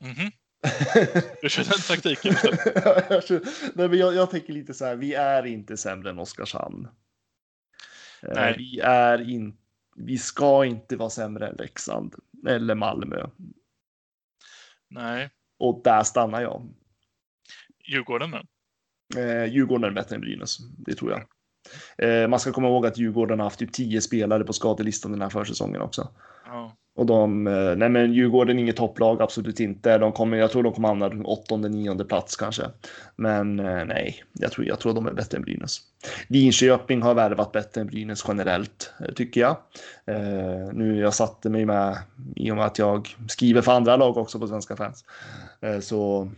[0.00, 0.32] Mm -hmm.
[1.42, 2.34] Du kör den taktiken
[3.74, 4.96] Nej, men jag, jag tänker lite så här.
[4.96, 6.88] Vi är inte sämre än Oskarshamn.
[8.22, 8.54] Eh, Nej.
[8.58, 9.58] Vi är inte.
[9.96, 12.14] Vi ska inte vara sämre än Leksand
[12.46, 13.26] eller Malmö.
[14.90, 15.30] Nej.
[15.58, 16.68] Och där stannar jag.
[17.84, 18.42] Djurgården då?
[19.20, 21.22] Eh, Djurgården är bättre än Brynäs, det tror jag.
[21.98, 25.22] Eh, man ska komma ihåg att Djurgården har haft typ tio spelare på skadelistan den
[25.22, 26.08] här försäsongen också.
[26.46, 26.76] Ja.
[26.98, 29.98] Och de, eh, nej men Djurgården är inget topplag, absolut inte.
[29.98, 32.62] De kommer, jag tror de kommer hamna åttonde, nionde plats kanske.
[33.16, 35.80] Men eh, nej, jag tror, jag tror de är bättre än Brynäs.
[36.28, 39.56] Linköping har värvat bättre än Brynäs generellt, eh, tycker jag.
[40.06, 41.98] Eh, nu jag satte mig med,
[42.36, 45.04] i och med att jag skriver för andra lag också på Svenska fans,
[45.60, 46.30] eh, så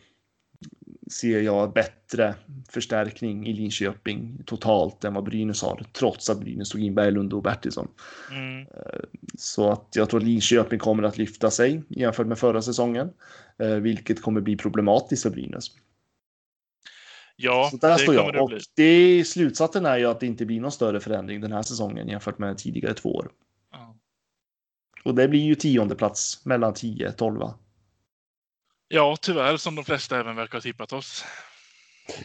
[1.10, 2.34] ser jag bättre
[2.68, 7.42] förstärkning i Linköping totalt än vad Brynäs har, trots att Brynäs tog in Berglund och
[7.42, 7.88] Bertilsson.
[8.30, 8.66] Mm.
[9.38, 13.10] Så att jag tror att Linköping kommer att lyfta sig jämfört med förra säsongen,
[13.58, 15.66] eh, vilket kommer bli problematiskt för Brynäs.
[17.36, 18.32] Ja, så där det står jag.
[18.32, 21.62] Det och det, slutsatsen är ju att det inte blir någon större förändring den här
[21.62, 23.30] säsongen jämfört med tidigare två år.
[23.72, 23.96] Ja.
[25.04, 27.40] Och det blir ju tionde plats mellan 10 och 12.
[28.92, 31.24] Ja, tyvärr som de flesta även verkar ha tippat oss.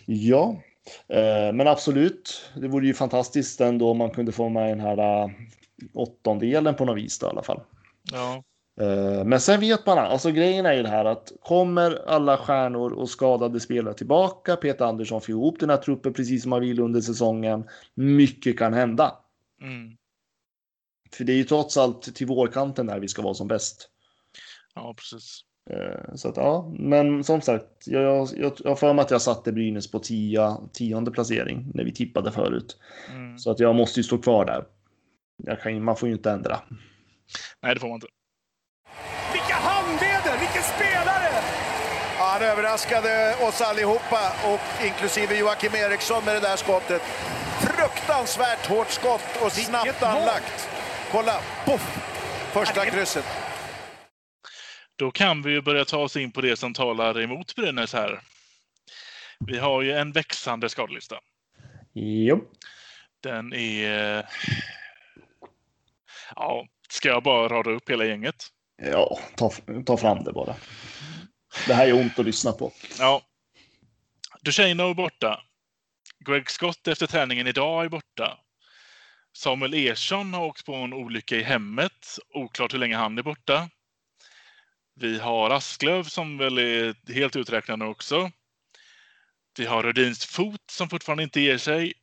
[0.06, 0.62] Ja,
[1.08, 2.52] eh, men absolut.
[2.56, 5.32] Det vore ju fantastiskt ändå om man kunde få med den här uh,
[5.94, 7.62] åttondelen på något vis då, i alla fall.
[8.12, 8.44] Ja.
[8.82, 12.94] Uh, men sen vet man, alltså grejen är ju det här att kommer alla stjärnor
[12.94, 16.80] och skadade spelare tillbaka, Peter Andersson får ihop den här truppen precis som man vill
[16.80, 19.16] under säsongen, mycket kan hända.
[19.62, 19.98] Mm.
[21.12, 23.90] För det är ju trots allt till vårkanten där vi ska vara som bäst.
[24.76, 25.42] Ja, precis.
[25.70, 29.52] Eh, så att ja, men som sagt, jag, jag, jag för mig att jag satte
[29.52, 32.78] Brynäs på tia, tionde placering när vi tippade förut.
[33.10, 33.38] Mm.
[33.38, 34.66] Så att jag måste ju stå kvar där.
[35.56, 36.60] Kan, man får ju inte ändra.
[37.64, 38.08] Nej, det får man inte.
[39.34, 40.40] Vilka handleder!
[40.40, 41.30] Vilken spelare!
[42.18, 44.22] Ja, han överraskade oss allihopa,
[44.54, 47.02] och inklusive Joakim Eriksson med det där skottet.
[47.62, 50.70] Fruktansvärt hårt skott och snabbt anlagt.
[51.12, 51.40] Kolla!
[51.66, 51.86] Poff!
[52.54, 53.45] Första krysset.
[54.96, 58.22] Då kan vi ju börja ta oss in på det som talar emot Brynäs här.
[59.40, 61.20] Vi har ju en växande skadelista.
[61.94, 62.44] Jo.
[63.24, 64.26] Den är...
[66.36, 68.48] Ja, ska jag bara rada upp hela gänget?
[68.82, 69.52] Ja, ta,
[69.86, 70.56] ta fram det bara.
[71.68, 72.72] Det här är ont att lyssna på.
[73.00, 73.22] Ja.
[74.42, 75.42] Ducheno är borta.
[76.26, 78.38] Greg Scott efter träningen idag är borta.
[79.34, 82.18] Samuel Ersson har åkt på en olycka i hemmet.
[82.34, 83.70] Oklart hur länge han är borta.
[85.00, 88.32] Vi har Asklöv som väl är helt uträknad också.
[89.58, 91.94] Vi har Rödins fot som fortfarande inte ger sig.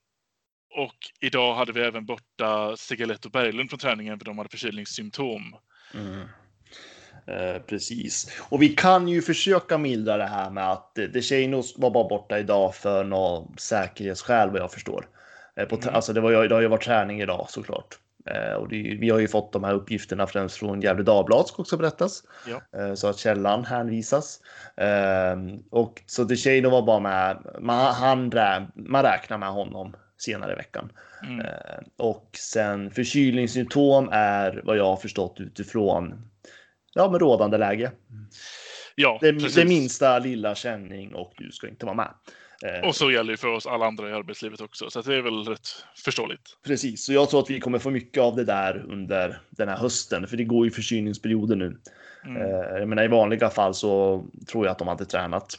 [0.75, 5.57] Och idag hade vi även borta Sigaletto Berglund från träningen för de hade förkylningssymptom.
[5.95, 6.29] Mm.
[7.27, 8.41] Eh, precis.
[8.41, 12.75] Och vi kan ju försöka mildra det här med att DeShanos var bara borta idag
[12.75, 15.09] för något säkerhetsskäl vad jag förstår.
[15.57, 15.95] Eh, på mm.
[15.95, 17.99] Alltså det, var, det har ju varit träning idag såklart.
[18.31, 21.63] Eh, och det, vi har ju fått de här uppgifterna främst från Gefle Dagblad ska
[21.63, 22.23] också berättas.
[22.49, 22.81] Ja.
[22.81, 24.41] Eh, så att källan hänvisas.
[24.77, 25.37] Eh,
[25.71, 27.47] och så DeShano var bara med.
[27.61, 28.33] Man, han,
[28.75, 30.93] man räknar med honom senare i veckan.
[31.23, 31.47] Mm.
[31.99, 36.31] Och sen förkylningssymptom är vad jag har förstått utifrån
[36.95, 37.93] ja, med rådande läge.
[38.95, 42.11] Ja, det, det minsta lilla känning och du ska inte vara med.
[42.65, 45.23] Eh, och så gäller det för oss alla andra i arbetslivet också, så det är
[45.23, 45.69] väl rätt
[46.05, 46.59] förståeligt.
[46.67, 49.77] Precis, så jag tror att vi kommer få mycket av det där under den här
[49.77, 51.81] hösten, för det går ju förkylningsperioder nu.
[52.25, 52.43] Mm.
[52.43, 55.59] Eh, jag menar, i vanliga fall så tror jag att de hade tränat.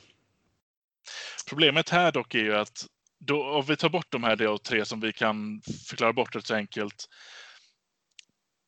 [1.49, 2.85] Problemet här dock är ju att
[3.19, 6.45] då, om vi tar bort de här då tre som vi kan förklara bort rätt
[6.45, 7.05] så enkelt,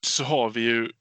[0.08, 0.92] så har vi ju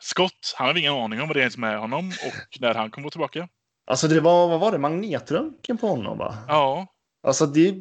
[0.00, 0.54] Scott.
[0.56, 3.48] Han har ingen aning om vad det är med honom och när han kommer tillbaka.
[3.86, 6.34] Alltså det var, vad var det, magnetröntgen på honom va?
[6.48, 6.86] Ja.
[7.22, 7.74] Alltså det,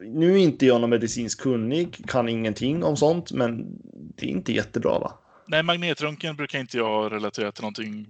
[0.00, 3.78] nu är inte jag någon medicinsk kunnig, kan ingenting om sånt, men
[4.16, 5.18] det är inte jättebra va?
[5.46, 8.08] Nej, magnetröntgen brukar inte jag relatera till någonting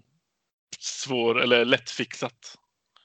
[0.79, 2.59] svår eller lättfixat.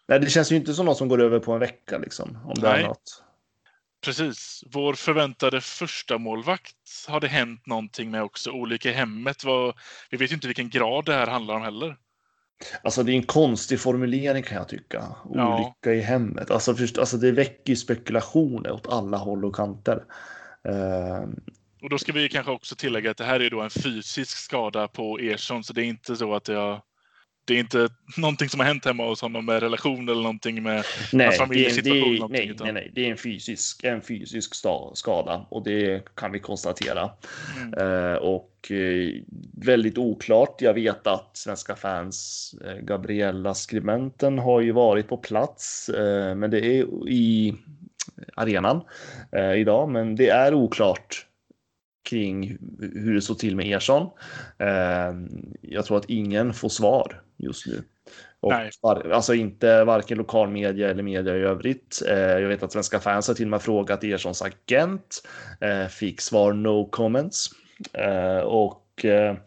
[0.08, 2.38] Nej, det känns ju inte som något som går över på en vecka liksom.
[2.46, 2.84] Om det Nej.
[2.84, 3.24] är något.
[4.02, 4.64] Precis.
[4.72, 6.76] Vår förväntade första målvakt
[7.08, 8.52] har det hänt någonting med också.
[8.52, 9.44] Olika i hemmet.
[9.44, 9.76] Vad,
[10.10, 11.98] vi vet ju inte vilken grad det här handlar om heller.
[12.82, 15.06] Alltså det är en konstig formulering kan jag tycka.
[15.34, 15.56] Ja.
[15.56, 16.52] Olycka i hemmet.
[16.52, 20.04] Alltså, först, alltså det väcker ju spekulationer åt alla håll och kanter.
[20.64, 21.30] Eh,
[21.82, 24.88] Och då ska vi kanske också tillägga att det här är då en fysisk skada
[24.88, 26.82] på Ersson, så det är inte så att jag...
[27.48, 30.86] Det är inte någonting som har hänt hemma hos honom med relation eller någonting med
[31.14, 32.32] nej, familjesituation.
[32.32, 34.56] det är, nej, nej, nej, det är en fysisk, en fysisk
[34.94, 37.10] skada och det kan vi konstatera.
[37.58, 37.74] Mm.
[37.74, 39.10] Eh, och eh,
[39.54, 40.62] väldigt oklart.
[40.62, 45.90] Jag vet att svenska fans, eh, Gabriella skribenten har ju varit på plats,
[46.36, 47.56] men det är i
[48.36, 48.82] arenan
[49.56, 51.27] idag, men det är oklart
[52.08, 54.10] kring hur det står till med Ersson.
[54.60, 55.14] Eh,
[55.62, 57.84] jag tror att ingen får svar just nu.
[58.40, 62.02] Och var, alltså inte varken lokal media eller media i övrigt.
[62.08, 65.28] Eh, jag vet att svenska fans har till och med frågat Erssons agent.
[65.62, 67.48] Eh, fick svar no comments.
[67.94, 69.38] Eh, och eh,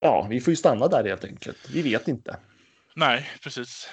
[0.00, 1.70] ja, vi får ju stanna där helt enkelt.
[1.70, 2.36] Vi vet inte.
[2.94, 3.88] Nej, precis.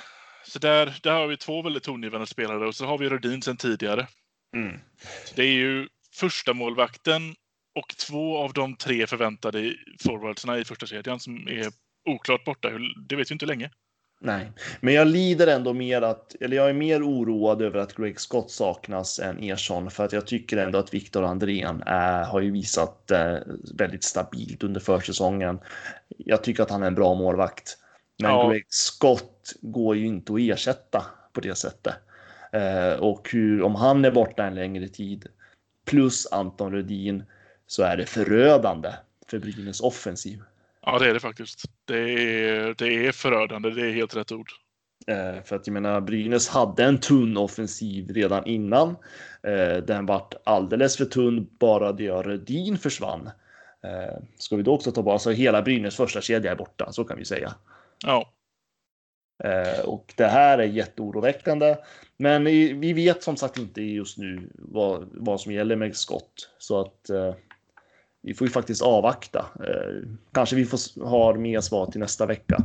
[0.45, 3.57] Så där, där har vi två väldigt tongivande spelare och så har vi Rödin sedan
[3.57, 4.07] tidigare.
[4.55, 4.79] Mm.
[5.35, 7.35] Det är ju första målvakten
[7.75, 11.67] och två av de tre förväntade forwardsarna i första kedjan som är
[12.09, 12.69] oklart borta.
[13.09, 13.69] Det vet vi inte länge.
[14.25, 14.51] Nej,
[14.81, 18.51] men jag lider ändå mer att, eller jag är mer oroad över att Greg Scott
[18.51, 23.11] saknas än Ersson för att jag tycker ändå att Viktor Andrén är, har ju visat
[23.11, 23.37] eh,
[23.73, 25.59] väldigt stabilt under försäsongen.
[26.17, 27.77] Jag tycker att han är en bra målvakt,
[28.21, 28.49] men Ja.
[28.49, 31.95] Greg Scott går ju inte att ersätta på det sättet.
[32.51, 35.27] Eh, och hur, om han är borta en längre tid
[35.85, 37.23] plus Anton Rödin
[37.73, 38.89] så är det förödande
[39.27, 40.41] för Brynäs offensiv.
[40.81, 41.63] Ja, det är det faktiskt.
[41.85, 43.69] Det är, det är förödande.
[43.69, 44.51] Det är helt rätt ord.
[45.07, 48.89] Eh, för att jag menar, Brynäs hade en tunn offensiv redan innan.
[49.43, 53.29] Eh, den vart alldeles för tunn bara det Rödin försvann.
[53.83, 57.03] Eh, ska vi då också ta bort, alltså hela Brynäs första kedja är borta, så
[57.03, 57.53] kan vi säga.
[58.05, 58.33] Ja,
[59.43, 61.77] Eh, och det här är jätteoroväckande.
[62.17, 62.43] Men
[62.79, 66.49] vi vet som sagt inte just nu vad, vad som gäller med skott.
[66.57, 67.33] Så att eh,
[68.23, 69.39] vi får ju faktiskt avvakta.
[69.39, 72.57] Eh, kanske vi får s- ha mer svar till nästa vecka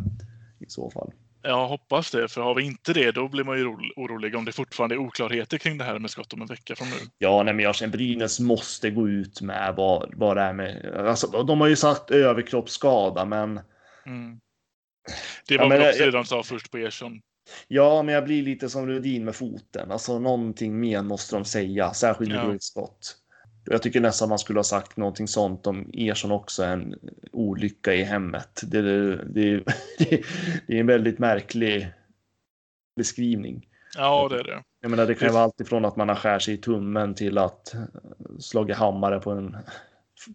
[0.60, 1.12] i så fall.
[1.42, 2.28] jag hoppas det.
[2.28, 4.98] För har vi inte det, då blir man ju oro- orolig om det fortfarande är
[4.98, 6.96] oklarheter kring det här med skott om en vecka från nu.
[7.18, 10.94] Ja, nej, men jag känner Brynäs måste gå ut med vad, vad det är med.
[10.96, 13.60] Alltså, de har ju sagt överkroppsskada, men
[14.06, 14.40] Mm.
[15.48, 17.20] Det Ja, var men väl också det de sa först på Ersson.
[17.68, 19.90] ja, men jag blir lite som Rudin med foten.
[19.90, 22.56] Alltså någonting mer måste de säga, särskilt med Ja.
[22.74, 22.82] ja.
[23.70, 26.94] Jag tycker nästan man skulle ha sagt någonting sånt om Ersson också en
[27.32, 28.60] olycka i hemmet.
[28.66, 29.64] Det, det, det,
[30.66, 31.88] det är en väldigt märklig
[32.96, 33.66] beskrivning.
[33.96, 34.62] Ja, det är det.
[34.80, 37.38] Jag menar, det kan vara allt ifrån att man har skär sig i tummen till
[37.38, 37.80] att eh,
[38.40, 39.56] slagit hammare på en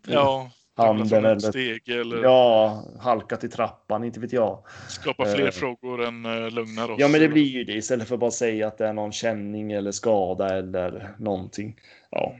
[0.07, 4.63] Ja, handen eller steg eller Ja, halkat i trappan, inte vet jag.
[4.89, 5.51] skapa fler Eh.
[5.51, 6.99] frågor än uh, lugnar oss.
[6.99, 9.11] Ja, men det blir ju det istället för att bara säga att det är någon
[9.11, 11.75] känning eller skada eller någonting.
[12.09, 12.35] Ja.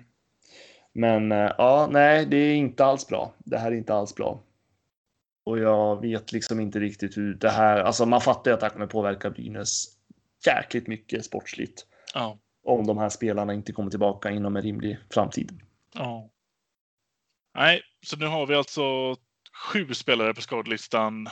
[0.93, 3.33] Men eh, ja, nej, det är inte alls bra.
[3.37, 4.43] Det här är inte alls bra.
[5.45, 8.65] Och jag vet liksom inte riktigt hur det här, alltså man fattar ju att det
[8.65, 9.85] här kommer påverka Brynäs
[10.45, 11.85] jäkligt mycket sportsligt.
[12.13, 15.61] Ja, Om de här spelarna inte kommer tillbaka inom en rimlig framtid.
[15.93, 16.29] ja.
[17.55, 19.15] Nej, så nu har vi alltså
[19.71, 21.27] sju spelare på skadelistan.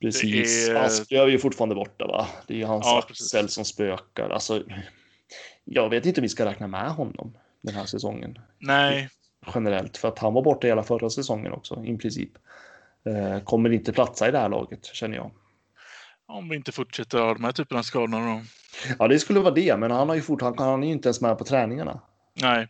[0.00, 0.68] Precis.
[0.68, 2.28] Är- Asplöv är ju fortfarande borta va?
[2.46, 4.30] Det är ju hans Ja, axel som spökar.
[4.30, 4.62] Alltså,
[5.64, 7.36] jag vet inte om vi ska räkna med honom
[7.66, 9.08] den här säsongen Nej,
[9.54, 9.96] generellt.
[9.96, 12.30] För att han var borta hela förra säsongen också i princip.
[13.06, 15.30] Eh, kommer inte platsa i det här laget känner jag.
[16.26, 18.42] om vi inte fortsätter ha de här typerna av skador då.
[18.98, 21.20] Ja, det skulle vara det, men han har ju fortfarande, han är ju inte ens
[21.20, 22.00] med på träningarna.
[22.42, 22.68] Nej,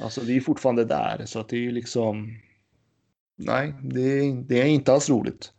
[0.00, 2.40] Alltså det är fortfarande där, så att det är ju liksom.
[3.38, 5.52] Nej, det är, det är inte alls roligt.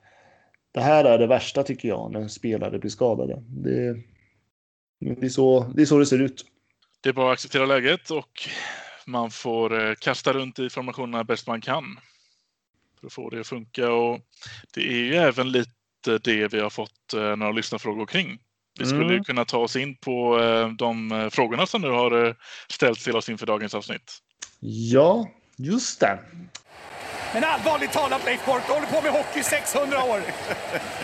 [0.71, 3.43] Det här är det värsta tycker jag när spelare blir skadade.
[3.47, 3.93] Det,
[4.99, 6.45] det, är, så, det är så det ser ut.
[7.01, 8.49] Det är bara att acceptera läget och
[9.05, 11.99] man får eh, kasta runt i formationerna bäst man kan.
[12.99, 13.91] För att få det att funka.
[13.91, 14.19] Och
[14.73, 15.71] det är ju även lite
[16.23, 18.39] det vi har fått eh, några lyssnarfrågor kring.
[18.79, 19.23] Vi skulle Mm.
[19.23, 22.35] kunna ta oss in på eh, de frågorna som nu har
[22.69, 24.17] ställts till oss inför dagens avsnitt.
[24.59, 26.19] Ja, just det.
[27.33, 30.21] Men allvarligt talat Leif Boork, du håller på med hockey i 600 år.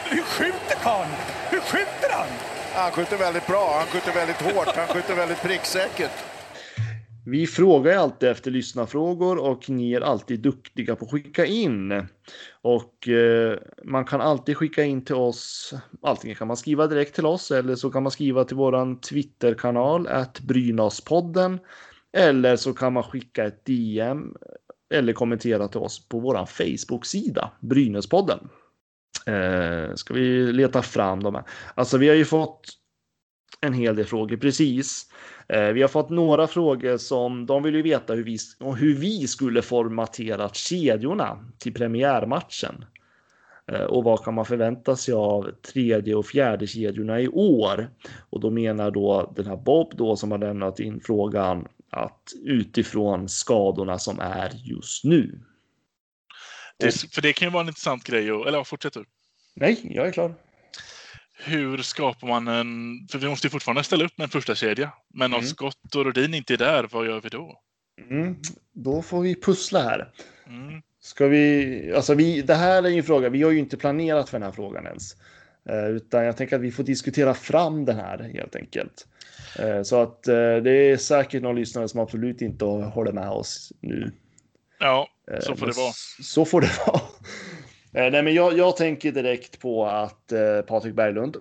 [0.09, 1.09] Hur skjuter karln?
[1.49, 2.27] Hur skjuter han?
[2.75, 6.11] Han skjuter väldigt bra, han skjuter väldigt hårt, han skjuter väldigt pricksäkert.
[7.25, 12.07] Vi frågar ju alltid efter lyssnarfrågor och ni är alltid duktiga på att skicka in.
[12.61, 15.73] Och eh, man kan alltid skicka in till oss.
[16.01, 20.07] Antingen kan man skriva direkt till oss eller så kan man skriva till våran Twitterkanal
[20.07, 21.59] att Brynäspodden.
[22.17, 24.33] Eller så kan man skicka ett DM
[24.93, 28.49] eller kommentera till oss på våran Facebook-sida Brynäspodden.
[29.25, 31.35] Eh, ska vi leta fram dem?
[31.35, 31.43] här?
[31.75, 32.61] Alltså, vi har ju fått
[33.61, 35.09] en hel del frågor precis.
[35.47, 39.27] Eh, vi har fått några frågor som de vill ju veta hur vi, hur vi
[39.27, 42.85] skulle formaterat kedjorna till premiärmatchen.
[43.71, 47.89] Eh, och vad kan man förvänta sig av tredje och fjärde kedjorna i år?
[48.29, 53.29] Och då menar då den här Bob då som har lämnat in frågan att utifrån
[53.29, 55.39] skadorna som är just nu.
[56.79, 58.31] Det, för det kan ju vara en intressant grej.
[58.31, 59.05] Och, eller fortsätt du.
[59.55, 60.35] Nej, jag är klar
[61.45, 62.99] hur skapar man en...
[63.11, 64.91] För vi måste ju fortfarande ställa upp med en första kedja.
[65.13, 65.39] Men mm.
[65.39, 67.59] om Scott och Rodin inte är där, vad gör vi då?
[68.09, 68.35] Mm.
[68.73, 70.11] Då får vi pussla här.
[70.47, 70.81] Mm.
[71.01, 71.93] Ska vi...
[71.95, 74.45] Alltså vi, det här är ju en fråga, vi har ju inte planerat för den
[74.45, 75.15] här frågan ens.
[75.69, 79.07] Eh, utan jag tänker att vi får diskutera fram den här helt enkelt.
[79.59, 83.73] Eh, så att eh, det är säkert någon lyssnare som absolut inte håller med oss
[83.79, 84.11] nu.
[84.83, 85.07] Ja,
[85.41, 85.93] så får det vara.
[86.21, 87.01] Så får det vara.
[87.93, 91.37] Eh, nej, men jag, jag tänker direkt på att eh, Patrik Berglund.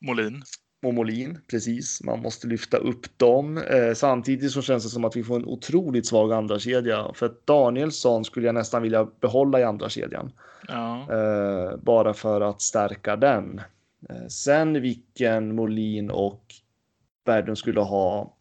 [0.00, 0.42] Molin.
[0.82, 2.02] Och Molin, precis.
[2.02, 3.58] Man måste lyfta upp dem.
[3.58, 7.12] Eh, samtidigt så känns det som att vi får en otroligt svag andra kedja.
[7.14, 10.32] För att Danielsson skulle jag nästan vilja behålla i andra kedjan.
[10.68, 11.06] Ja.
[11.12, 13.60] Eh, bara för att stärka den.
[14.08, 16.44] Eh, sen vilken Molin och
[17.24, 18.36] Berglund skulle ha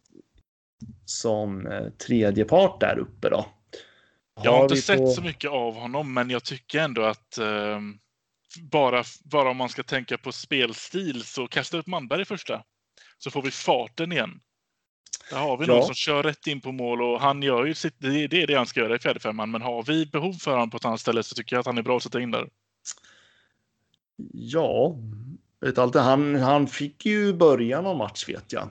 [1.06, 3.46] som eh, tredje part där uppe då.
[4.44, 5.08] Jag har inte sett på...
[5.08, 7.80] så mycket av honom, men jag tycker ändå att eh,
[8.72, 12.64] bara, bara om man ska tänka på spelstil så kasta upp Manberg i första.
[13.18, 14.40] Så får vi farten igen.
[15.32, 15.74] Där har vi ja.
[15.74, 18.48] någon som kör rätt in på mål och han gör ju sitt, det, det är
[18.48, 19.52] det han ska göra i fjärde femman.
[19.52, 21.78] Men har vi behov för honom på ett annat ställe så tycker jag att han
[21.78, 22.50] är bra att sätta in där.
[24.34, 24.96] Ja,
[25.62, 28.70] vet alltid, han, han fick ju början av match vet jag.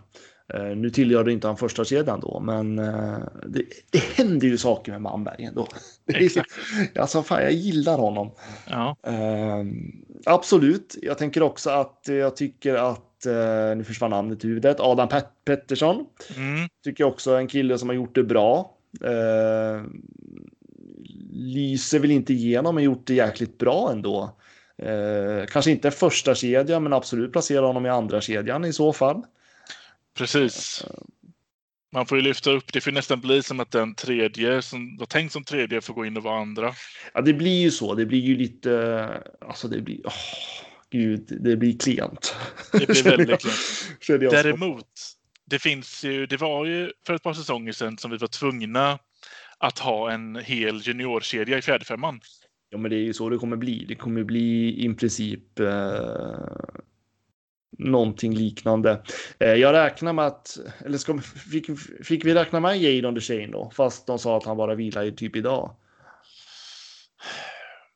[0.54, 4.92] Uh, nu tillhörde inte han första kedjan då, men uh, det, det händer ju saker
[4.92, 5.68] med Manberg ändå.
[6.14, 6.50] Exakt.
[6.98, 8.30] alltså, fan, jag gillar honom.
[8.70, 8.96] Ja.
[9.08, 9.66] Uh,
[10.26, 10.96] absolut.
[11.02, 13.04] Jag tänker också att jag tycker att,
[13.76, 16.06] nu försvann namnet i huvudet, Adam Pet Pettersson.
[16.36, 16.68] Mm.
[16.84, 18.74] Tycker jag också är en kille som har gjort det bra.
[21.32, 24.36] lyser väl inte igenom, men gjort det jäkligt bra ändå.
[25.48, 29.22] kanske inte första kedja, men absolut placera honom i andra kedjan i så fall.
[30.18, 30.84] Precis.
[31.92, 35.06] Man får ju lyfta upp, det får nästan bli som att den tredje som var
[35.06, 36.74] tänkt som tredje får gå in och vara andra.
[37.14, 37.94] Ja, det blir ju så.
[37.94, 40.12] Det blir ju lite, alltså det blir, oh,
[40.90, 42.36] gud, det blir klent.
[42.72, 43.40] Det blir väldigt
[44.00, 44.20] klent.
[44.30, 44.86] Däremot,
[45.44, 48.98] det finns ju, det var ju för ett par säsonger sedan som vi var tvungna
[49.58, 52.20] att ha en hel juniorkedja i fjärdefemman.
[52.70, 53.84] Ja, men det är ju så det kommer bli.
[53.88, 56.38] Det kommer bli i princip eh,
[57.78, 59.02] någonting liknande.
[59.38, 61.18] Eh, jag räknar med att, eller ska,
[61.52, 61.66] fick,
[62.04, 63.70] fick vi räkna med Jadon DeShane då?
[63.74, 65.76] Fast de sa att han bara vilar i typ idag.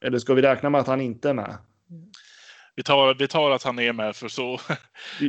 [0.01, 1.57] Eller ska vi räkna med att han inte är med?
[2.74, 4.61] Vi tar, vi tar att han är med för så,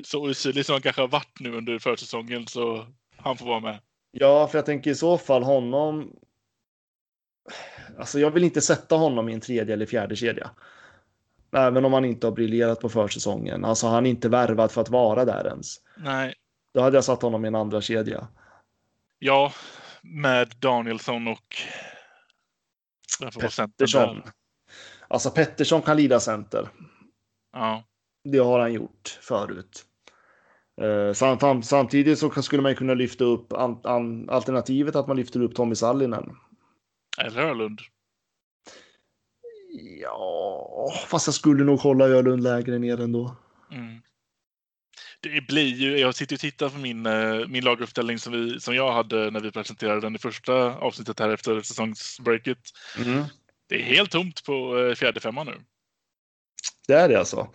[0.04, 2.88] så osynlig som han kanske har varit nu under försäsongen så
[3.18, 3.80] han får vara med.
[4.12, 6.16] Ja, för jag tänker i så fall honom.
[8.00, 10.50] Alltså, jag vill inte sätta honom i en tredje eller fjärde kedja.
[11.56, 13.66] Även om han inte har briljerat på försäsongen.
[13.66, 15.76] Alltså han är inte värvad för att vara där ens.
[15.98, 16.34] Nej.
[16.74, 18.28] Då hade jag satt honom i en andra kedja.
[19.20, 19.54] Ja,
[20.02, 21.56] med Danielsson och...
[23.58, 24.22] Pettersson.
[25.08, 26.70] Alltså Pettersson kan lida center.
[27.54, 27.84] Ja.
[28.24, 29.86] Det har han gjort förut.
[30.82, 31.14] Eh,
[31.62, 36.36] samtidigt så skulle man kunna lyfta upp alternativet att man lyfter upp Tommy Sallinen.
[37.18, 37.80] Eller Öhlund.
[40.02, 43.36] Ja, fast jag skulle nog hålla Ölund lägre ner ändå.
[43.72, 44.02] Mm.
[45.20, 48.76] Det blir ju, jag sitter och tittar på min, eh, min laguppställning som, vi, som
[48.76, 52.58] jag hade när vi presenterade den i första avsnittet här efter säsongsbreaket.
[52.98, 53.24] Mm.
[53.70, 55.54] Det är helt tomt på eh, fjärde femman nu.
[56.88, 57.50] Det är det alltså?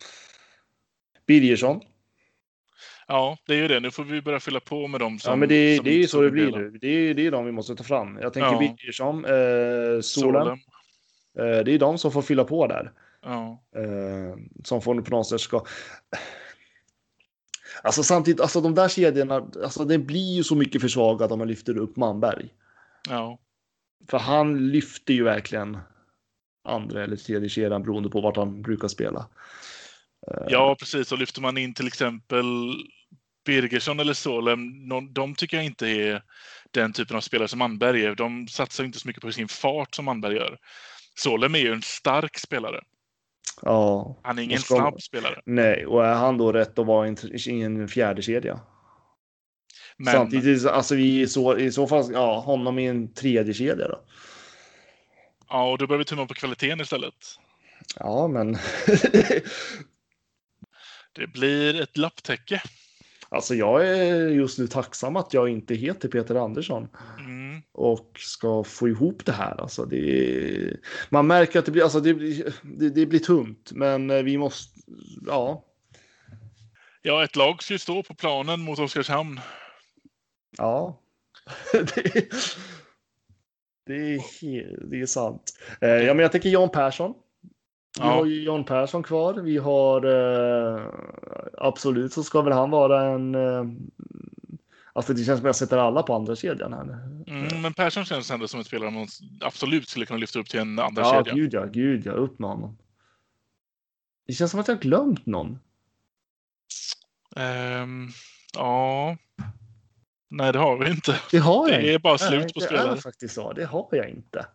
[1.26, 1.80] Birgersson?
[3.06, 3.80] Ja, det är ju det.
[3.80, 5.30] Nu får vi börja fylla på med dem som...
[5.30, 6.70] Ja, men det, det är ju så det blir nu.
[6.70, 8.18] Det är, det är de vi måste ta fram.
[8.22, 8.58] Jag tänker ja.
[8.58, 10.02] Birgersson, eh, Solen.
[10.02, 10.58] Solen.
[11.38, 12.92] Eh, det är de som får fylla på där.
[13.22, 13.62] Ja.
[13.76, 15.64] Eh, som får på något sätt ska...
[17.82, 21.48] Alltså samtidigt, alltså de där kedjorna, alltså det blir ju så mycket försvagat om man
[21.48, 22.48] lyfter upp Manberg.
[23.08, 23.38] Ja.
[24.08, 25.78] För han lyfter ju verkligen
[26.64, 29.28] andra eller tredje kedjan beroende på vart han brukar spela.
[30.26, 31.12] Eh, ja, precis.
[31.12, 32.46] Och lyfter man in till exempel
[33.44, 36.22] Birgersson eller Solem, de tycker jag inte är...
[36.70, 38.14] den typen av spelare som Manberg är.
[38.14, 40.58] De satsar inte så mycket på sin fart som Manberg gör.
[41.18, 42.80] Solem är ju en stark spelare.
[43.62, 44.16] Ja.
[44.22, 45.42] Han är ingen ska- snabb spelare.
[45.44, 48.60] Nej, och är han då rätt att vara i en, fjärde kedja?
[49.96, 53.88] Men Samtidigt, alltså vi i så, i så fall, ja, honom i en tredje kedja
[53.88, 54.00] då.
[55.48, 57.14] ja, och då behöver vi tumma på kvaliteten istället.
[57.96, 58.52] Ja, men
[61.12, 62.62] Det blir ett lapptäcke.
[63.28, 66.88] alltså jag är just nu tacksam att jag inte heter Peter Andersson
[67.18, 67.37] Mm.
[67.78, 69.60] Och ska få ihop det här.
[69.60, 70.76] Alltså det
[71.10, 74.38] man märker att det blir, alltså det blir, det, det blir tunt, men eh, vi
[74.38, 74.80] måste,
[75.26, 75.64] ja,
[77.02, 79.40] Ja, ett lag ska ju stå på planen mot Oskarshamn.
[80.58, 81.00] ja.
[81.72, 82.28] det, är,
[83.86, 85.42] det, är, det är sant.
[85.80, 87.14] Eh, ja, men jag tänker Jan Persson.
[87.98, 88.10] Vi Ja.
[88.10, 89.34] har ju Jan Persson kvar.
[89.34, 90.82] Vi har eh,
[91.58, 93.34] absolut så ska väl han vara en.
[93.34, 93.64] Eh,
[94.98, 97.24] alltså det känns som jag sätter alla på andra kedjan här nu.
[97.26, 99.06] Mm, men Persson känns ändå som en spelare man
[99.40, 101.34] absolut skulle kunna lyfta upp till en andra Ja, kedja.
[101.34, 102.78] gud ja, gud ja, upp med honom.
[104.26, 105.58] Det känns som att jag har glömt någon.
[107.36, 108.08] Ehm,
[108.54, 109.16] ja.
[110.30, 111.20] Nej, det har vi inte.
[111.30, 111.98] Det har Det jag är inte.
[111.98, 112.92] bara slut Nej, på det spelare.
[112.92, 113.52] är faktiskt så.
[113.52, 114.46] Det har jag inte.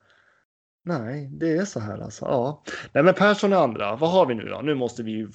[0.86, 2.26] Nej, det är så här alltså.
[2.26, 3.96] Ja, nej, men Persson är andra.
[3.96, 4.62] Vad har vi nu då?
[4.62, 5.28] Nu måste vi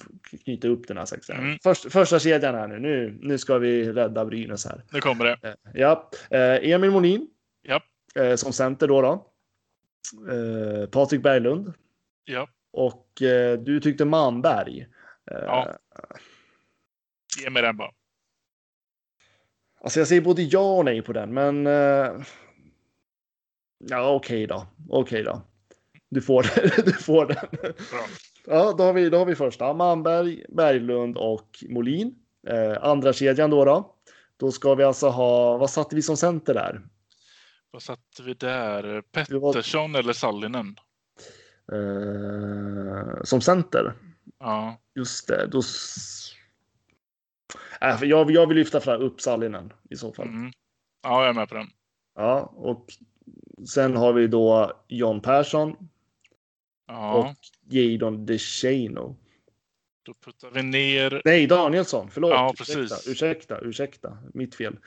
[0.43, 1.37] knyta upp den här sexan.
[1.37, 1.57] Mm.
[1.63, 2.79] Först, första kedjan här nu.
[2.79, 3.17] nu.
[3.21, 4.83] Nu ska vi rädda Brynäs här.
[4.91, 5.37] Nu kommer det.
[5.47, 7.27] Eh, Ja, eh, Emil Molin.
[7.61, 7.81] Ja.
[8.15, 9.01] Eh, som center då.
[9.01, 9.25] då.
[10.91, 11.73] Patrik Berglund.
[12.25, 13.07] Ja, Och
[13.59, 14.87] du tyckte Manberg.
[15.25, 15.75] Ja.
[17.43, 17.91] ge mig den bara.
[19.81, 21.67] Alltså jag säger både ja och nej på den, men.
[23.79, 24.67] Ja, okej då.
[24.89, 25.41] Okej då.
[26.09, 26.45] Du får,
[26.85, 27.47] du får den.
[27.91, 28.05] Bra.
[28.47, 29.73] Ja, då har vi, då har vi första.
[29.73, 32.15] Manberg, Berglund och Molin.
[32.47, 33.95] Eh, andra kedjan då, då.
[34.37, 36.81] Då ska vi alltså ha, vad satte vi som center där?
[37.71, 39.01] Vad satte vi där?
[39.01, 40.75] Pettersson eller Sallinen?
[41.71, 43.93] Eh, som center.
[44.39, 45.61] Ja, Just det, då...
[47.81, 50.27] Äh, jag, jag vill lyfta fram upp Sallinen i så fall.
[50.27, 50.51] mm.
[51.03, 51.67] ja jag är med på den.
[52.15, 52.85] Ja, och
[53.67, 55.75] sen har vi då John Persson
[56.87, 57.35] Ja, och
[57.73, 59.15] Jadon DeShano.
[60.03, 61.21] då puttar vi ner.
[61.25, 62.09] Nej, Danielsson.
[62.11, 62.31] Förlåt.
[62.31, 63.07] Ja, ursäkta, precis.
[63.07, 64.17] ursäkta, ursäkta.
[64.33, 64.77] Mitt fel.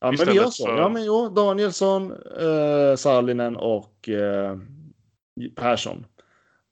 [0.00, 0.66] Ja, men vi gör så.
[0.66, 4.58] för- Ja, men jo, Danielsson, eh, Sallinen och eh,
[5.56, 6.06] Persson.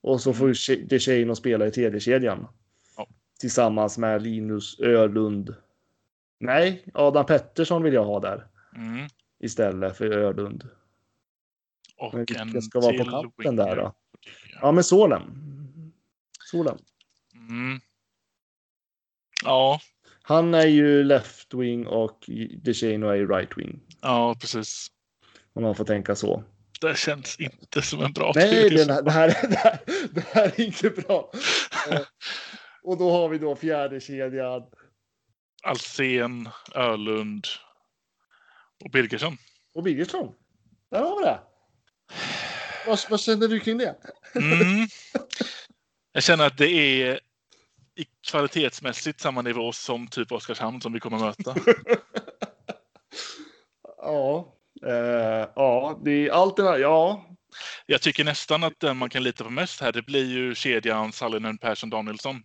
[0.01, 0.87] Och så får mm.
[0.89, 2.47] DeShano spela i tredje kedjan.
[2.97, 3.07] Ja.
[3.41, 5.55] Tillsammans med Linus Ölund.
[6.41, 8.47] Nej, Adam Pettersson vill jag ha där
[8.77, 9.07] Mm.
[9.41, 10.69] istället för Ölund.
[11.99, 13.94] Och vilka en ska vara på kanten där då?
[14.61, 15.22] Ja, men Solen.
[16.51, 16.78] Solen.
[17.34, 17.80] Mm.
[19.44, 19.80] Ja,
[20.22, 22.30] Han är ju left wing och
[22.62, 23.80] DeShano är ju right wing.
[24.03, 24.88] ja, precis.
[25.53, 26.44] Om man får tänka så.
[26.80, 29.80] Det känns inte som en bra Nej, det här, det, här,
[30.11, 31.32] det, här, är inte bra.
[32.82, 34.62] Och då har vi då fjärde kedjan.
[35.62, 37.46] Alsen, Ölund
[38.84, 39.36] och Birgersson.
[39.74, 40.34] Och Birgersson.
[40.90, 41.40] Där har vi det.
[42.87, 43.97] Vad, vad känner du kring det?
[44.35, 44.89] Mm.
[46.13, 47.21] Jag känner att det är
[47.97, 51.55] i kvalitetsmässigt samma nivå som typ Oskarshamn som vi kommer möta.
[53.99, 54.55] ja,
[54.87, 56.83] eh, ja, det är alternativ.
[56.83, 57.25] Ja,
[57.87, 61.13] Jag tycker nästan att den man kan lita på mest här, det blir ju kedjan
[61.13, 62.43] Sallinen, Persson, Danielsson.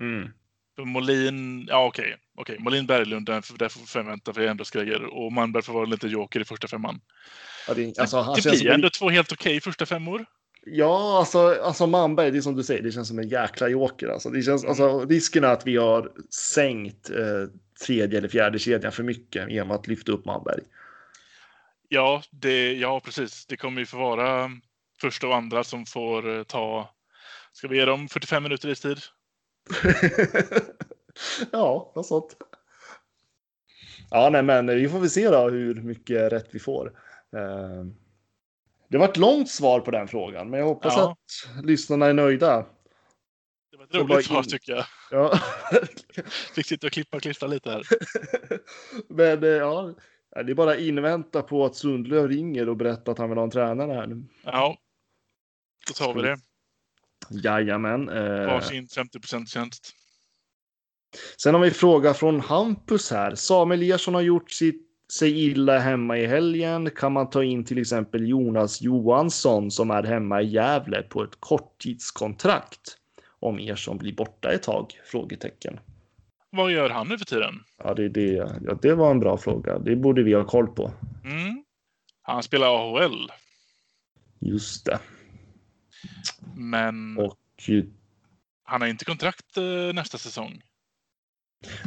[0.00, 0.30] mm.
[0.76, 5.04] För Molin, ja okej, okej, Molin, Berglund, där där får vi ändå grejer.
[5.04, 7.00] Och Manberg får vara lite joker i första femman.
[7.68, 10.26] ja, det, alltså, det känns blir som ändå två helt okej första femmor.
[10.66, 14.08] Ja, alltså, alltså Manberg, det är som du säger, det känns som en jäkla joker.
[14.08, 17.16] Alltså, det känns, alltså, risken är att vi har sänkt eh,
[17.86, 20.62] tredje eller fjärde kedjan för mycket genom att lyfta upp Manberg.
[21.88, 23.46] Ja, det, ja, precis.
[23.46, 24.50] Det kommer ju få vara
[25.00, 26.94] första och andra som får eh, ta...
[27.52, 28.98] Ska vi ge dem 45 minuter i tid?
[31.52, 32.36] ja, något sånt.
[34.10, 36.86] Ja, nej, men vi får väl se då hur mycket rätt vi får.
[37.36, 37.84] Eh,
[38.90, 41.10] Det var ett långt svar på den frågan, men jag hoppas Ja.
[41.56, 42.66] att lyssnarna är nöjda.
[43.70, 44.84] Det var ett roligt svar tycker jag.
[45.10, 45.38] Ja.
[46.54, 47.82] Fick sitta och klippa och klistra lite här.
[49.08, 49.94] men eh, ja,
[50.30, 53.50] det är bara invänta på att Sundlöv ringer och berättar att han vill ha en
[53.50, 54.24] tränare här nu.
[54.44, 54.78] Ja,
[55.88, 56.38] då tar vi det.
[57.30, 58.08] Jajamän.
[58.08, 59.94] Eh, Varsin 50% tjänst.
[61.36, 63.34] Sen har vi en fråga från Hampus här.
[63.34, 66.90] Samuel Ersson har gjort sitt, sig illa hemma i helgen.
[66.90, 71.40] Kan man ta in till exempel Jonas Johansson som är hemma i Gävle på ett
[71.40, 72.96] korttidskontrakt?
[73.40, 75.00] Om Ersson blir borta ett tag?
[75.04, 75.80] Frågetecken.
[76.50, 77.54] vad gör han nu för tiden?
[77.84, 78.32] Ja, det, det,
[78.66, 79.78] ja, det var en bra fråga.
[79.78, 80.92] Det borde vi ha koll på.
[81.24, 81.64] Mm.
[82.22, 83.32] Han spelar AHL.
[84.40, 84.98] Just det.
[86.56, 87.38] Men Och
[88.62, 90.62] han har inte kontrakt eh, nästa säsong.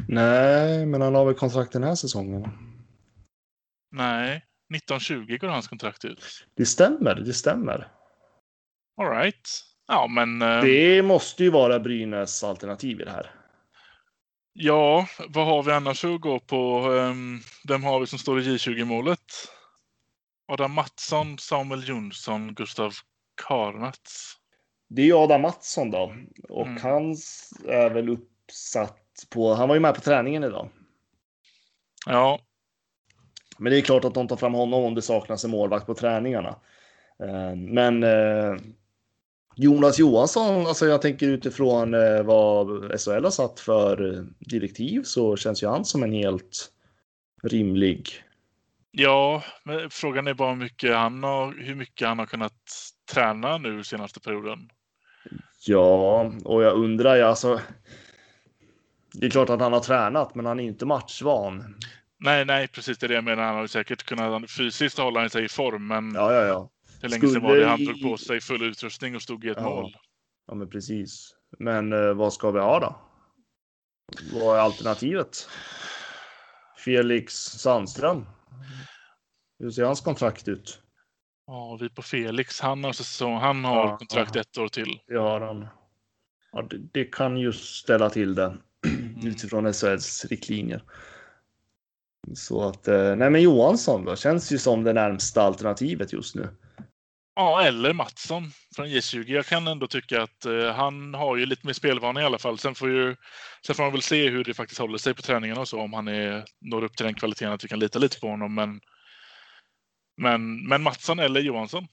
[0.07, 2.47] Nej, men han har väl kontrakt den här säsongen.
[3.91, 4.45] Nej,
[4.75, 6.23] 1920 går hans kontrakt ut.
[6.55, 7.87] Det stämmer, det stämmer.
[9.01, 9.49] All right.
[9.87, 13.31] Ja, men eh, Det måste ju vara Brynäs alternativ i det här.
[14.53, 16.87] ja, vad har vi annars att gå på?
[16.89, 19.19] Um, vem har vi som står i J20-målet?
[20.47, 22.91] Adam Mattsson, Samuel Jonsson, Gustav
[23.47, 24.33] Karnats.
[24.89, 26.15] Det är ju Adam Mattsson då.
[26.49, 26.81] Och Mm.
[26.81, 27.11] han
[27.67, 28.97] är väl uppsatt
[29.29, 30.69] på, han var ju med på träningen idag.
[32.05, 32.39] Ja,
[33.57, 35.93] Men det är klart att de tar fram honom om det saknas en målvakt på
[35.93, 36.55] träningarna.
[37.23, 38.55] Eh, Men eh,
[39.55, 42.67] Jonas Johansson, alltså jag tänker utifrån eh, vad
[43.01, 46.71] SHL har satt för direktiv så känns ju han som en helt
[47.43, 48.23] rimlig.
[48.91, 52.53] ja men frågan är bara hur mycket, han har, hur mycket han har kunnat
[53.13, 54.69] träna nu senaste perioden.
[55.65, 57.61] Ja, och jag undrar ju alltså.
[59.13, 61.75] Det är klart att han har tränat, men han är inte matchvan.
[62.19, 63.43] Nej, nej, precis det är det jag menar.
[63.43, 66.69] Han har säkert kunnat fysiskt hålla sig i form, men Ja, ja, ja.
[67.01, 69.49] hur länge sedan var skulle det han drog på sig full utrustning och stod i
[69.49, 69.63] ett Ja.
[69.63, 69.95] mål?
[70.47, 71.35] Ja, men precis.
[71.59, 72.95] Men eh, vad ska vi ha då?
[74.33, 75.49] Vad är alternativet?
[76.77, 78.25] Felix Sandström.
[79.59, 80.81] Hur ser hans kontrakt ut?
[81.47, 84.41] Ja, vi på Felix, han har, säsong, han har Ja, kontrakt ja.
[84.41, 84.99] ett år till.
[85.07, 85.67] Det har han.
[86.51, 88.57] Ja, det, det kan ju ställa till det
[89.27, 90.83] utifrån SHLs riktlinjer.
[92.33, 96.49] Så att, eh, nej men Johansson då, känns ju som det närmsta alternativet just nu.
[97.35, 99.23] Ja, eller Mattsson från J20.
[99.27, 102.57] Jag kan ändå tycka att eh, han har ju lite mer spelvana i alla fall.
[102.57, 103.15] Sen får, ju,
[103.65, 105.93] sen får man väl se hur det faktiskt håller sig på träningarna och så, om
[105.93, 108.55] han är, når upp till den kvaliteten att vi kan lita lite på honom.
[108.55, 108.79] Men,
[110.17, 111.87] men, men Mattsson eller Johansson?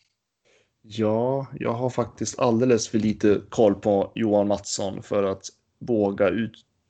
[0.83, 5.43] Ja, jag har faktiskt alldeles för lite koll på Johan Mattsson för att
[5.81, 6.29] våga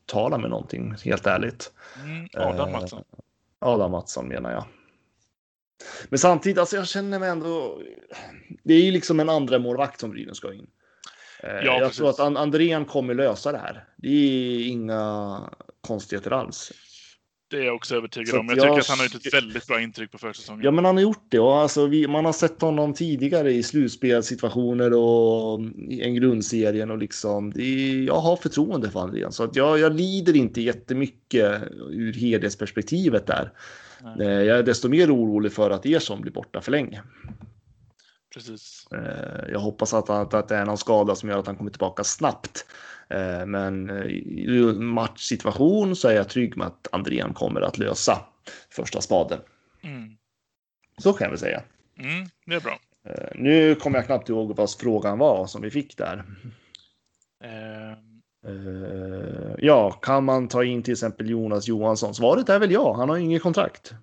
[0.09, 1.73] uttala mig någonting, helt ärligt.
[2.05, 3.05] Mm, Adam Eh, Mattsson.
[3.59, 4.65] Adam Mattsson menar jag.
[6.09, 7.83] Men samtidigt, alltså jag känner mig ändå...
[8.65, 10.67] Det är ju liksom en andra målvakt som Brynäs ska in.
[11.43, 11.97] Eh, jag precis.
[11.97, 13.85] tror att And- Andrén kommer lösa det här.
[13.97, 15.41] Det är inga
[15.81, 16.73] konstigheter alls.
[17.51, 18.49] Det är jag också övertygad så om.
[18.49, 20.65] att Jag tycker jag att han har gjort ett väldigt bra intryck på försäsongen.
[20.65, 23.63] Ja, men han har gjort det och alltså vi, man har sett honom tidigare i
[23.63, 27.49] slutspelssituationer och i en grundserien och liksom.
[27.57, 33.27] Är, jag har förtroende för Andrén så att jag, jag lider inte jättemycket ur helhetsperspektivet
[33.27, 33.53] där.
[34.17, 34.27] Nej.
[34.27, 37.03] Eh, Jag är desto mer orolig för att Ersson blir borta för länge.
[38.35, 38.87] Precis.
[38.93, 41.71] Eh, Jag hoppas att, att, att det är någon skada som gör att han kommer
[41.71, 42.67] tillbaka snabbt.
[43.11, 48.19] Eh, Men eh, i matchsituation så är jag trygg med att Andrén kommer att lösa
[48.71, 49.41] första spaden.
[49.83, 50.17] Mm.
[50.99, 51.63] Så kan väl säga.
[51.99, 52.79] Mm, det är bra.
[53.35, 56.25] Nu kommer jag knappt ihåg vad frågan var som vi fick där.
[57.45, 57.99] Eh,
[59.59, 62.15] Ja, kan man ta in till exempel Jonas Johansson?
[62.15, 63.95] Svaret är väl ja, han har inget kontrakt.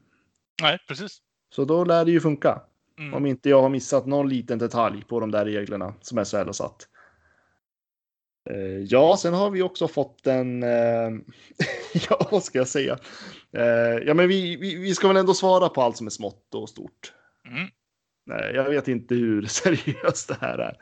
[0.61, 1.17] nej, precis.
[1.55, 2.61] Så då lär det ju funka.
[2.99, 3.13] Mm.
[3.13, 6.53] Om inte jag har missat någon liten detalj på de där reglerna som SHL har
[6.53, 6.87] satt.
[8.49, 10.63] Eh, Ja, sen har vi också fått en...
[10.63, 11.09] eh,
[12.09, 12.97] ja, vad ska jag säga?
[13.51, 16.55] Eh, Ja, men vi, vi, vi ska väl ändå svara på allt som är smått
[16.55, 17.13] och stort.
[17.47, 17.67] Mm.
[18.27, 20.77] Nej, jag vet inte hur seriöst det här är.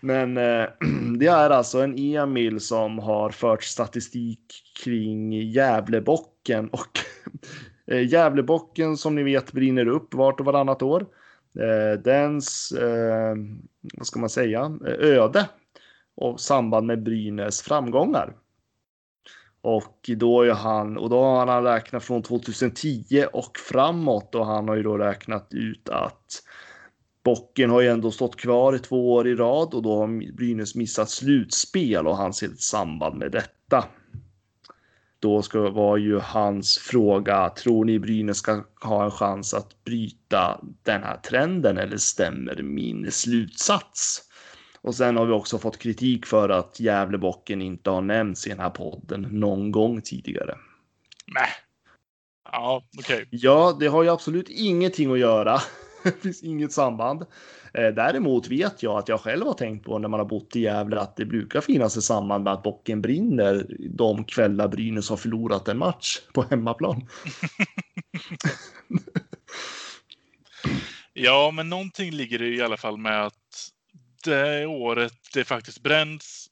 [0.00, 0.68] Men eh,
[1.18, 4.40] det är alltså en Emil som har fört statistik
[4.84, 6.98] kring Gävlebocken och
[7.86, 11.06] eh, Gävlebocken som ni vet brinner upp vart och varannat år.
[11.58, 13.34] Eh, dens, eh,
[13.96, 15.48] vad ska man säga, öde
[16.16, 18.36] och samband med Brynäs framgångar.
[19.62, 24.68] Och då är han, och då har han räknat från 2010 och framåt och han
[24.68, 26.42] har ju då räknat ut att
[27.24, 30.74] Bocken har ju ändå stått kvar i två år i rad och då har Brynäs
[30.74, 33.84] missat slutspel och han ser ett samband med detta.
[35.20, 40.60] Då ska vara ju hans fråga, tror ni Brynäs ska ha en chans att bryta
[40.82, 44.22] den här trenden eller stämmer min slutsats?
[44.82, 48.60] Och sen har vi också fått kritik för att Gävlebocken inte har nämnts i den
[48.60, 50.58] här podden någon gång tidigare.
[51.26, 51.50] Nej.
[52.52, 53.28] Ja, okej.
[53.30, 55.60] Ja, det har ju absolut ingenting att göra.
[56.04, 57.22] Det finns inget samband.
[57.74, 60.60] Eh, Däremot vet jag att jag själv har tänkt på när man har bott i
[60.60, 65.16] Gävle att det brukar finnas ett samband med att bocken brinner de kvällar Brynäs har
[65.16, 67.06] förlorat en match på hemmaplan.
[71.12, 73.70] Ja, men någonting ligger det i alla fall med att
[74.24, 76.46] det året det faktiskt bränns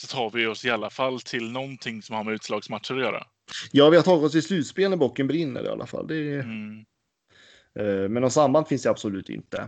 [0.00, 3.26] så tar vi oss i alla fall till någonting som har med utslagsmatcher att göra.
[3.72, 6.06] Ja, vi har tagit oss till slutspel när bocken brinner i alla fall.
[6.06, 6.34] Det.
[6.34, 6.84] Mm.
[7.78, 9.58] Eh, Men något samband finns det absolut inte.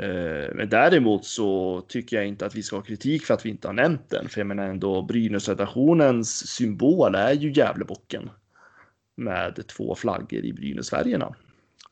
[0.00, 3.50] Eh, Men däremot så tycker jag inte att vi ska ha kritik för att vi
[3.50, 4.28] inte har nämnt den.
[4.28, 8.30] För jag menar ändå Brynäs-redaktionens symbol är ju Gävlebocken.
[9.16, 11.34] Med två flaggor i Brynäsfärgerna.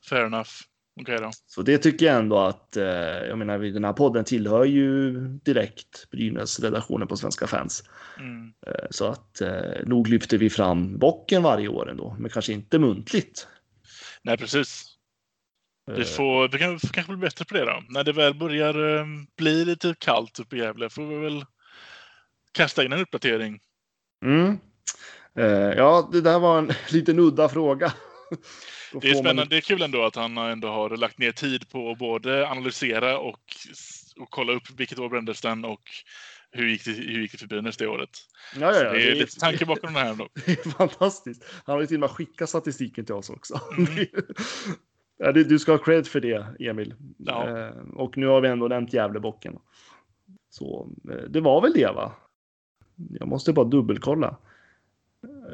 [0.09, 0.51] Fair enough.
[1.01, 1.30] Okej då.
[1.46, 2.84] Så det tycker jag ändå att, eh,
[3.28, 7.84] jag menar den här podden tillhör ju direkt Brynäs-redaktionen på Svenska fans.
[8.18, 8.53] Mm.
[8.90, 9.42] Så att
[9.84, 13.48] nog lyfter vi fram bocken varje år ändå, men kanske inte muntligt.
[14.22, 14.89] Nej, precis.
[15.87, 17.83] Vi, Eh, får, vi kan kanske bli bättre på det då.
[17.89, 19.05] När det väl börjar eh,
[19.37, 21.45] bli lite kallt uppe i Gävle får vi väl
[22.53, 23.61] kasta in en uppdatering.
[24.24, 24.59] Mm.
[25.39, 27.93] Eh, ja, det där var en liten udda fråga.
[28.93, 29.45] Det är får man- spännande.
[29.45, 33.18] Det är kul ändå att han ändå har lagt ner tid på att både analysera
[33.18, 33.41] och,
[34.20, 35.83] och kolla upp vilket år brändes den och
[36.53, 38.11] hur gick det, hur gick det för Brynäs det året.
[38.61, 40.28] Ja, ja, ja, det är lite tanke bakom den här ändå.
[40.47, 41.45] Det är fantastiskt.
[41.64, 43.61] Han har ju till och med skickat statistiken till oss också.
[43.76, 43.89] Mm.
[45.20, 46.94] ja, det, du ska ha cred för det, Emil.
[47.16, 47.58] Ja.
[47.58, 49.58] Eh, och nu har vi ändå nämnt Gävlebocken.
[50.50, 52.12] Så eh, det var väl det, va?
[53.10, 54.36] Jag måste bara dubbelkolla.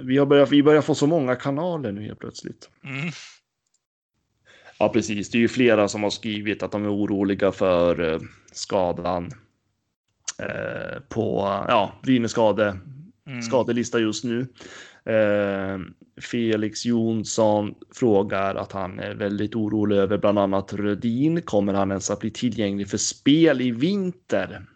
[0.02, 2.70] Vi, har börjat, vi börjar få så många kanaler nu helt plötsligt.
[2.84, 3.10] Mm.
[4.78, 5.30] Ja, precis.
[5.30, 8.20] Det är ju flera som har skrivit att de är oroliga för eh,
[8.52, 9.30] skadan
[10.38, 11.38] eh, på
[11.68, 12.78] ja, Brynäs skade,
[13.26, 13.42] Mm.
[13.42, 14.46] skadelista just nu.
[15.06, 15.78] Eh,
[16.20, 21.42] Felix Jonsson frågar att han är väldigt orolig över bland annat Rödin.
[21.42, 24.66] Kommer han ens att bli tillgänglig för spel i vinter?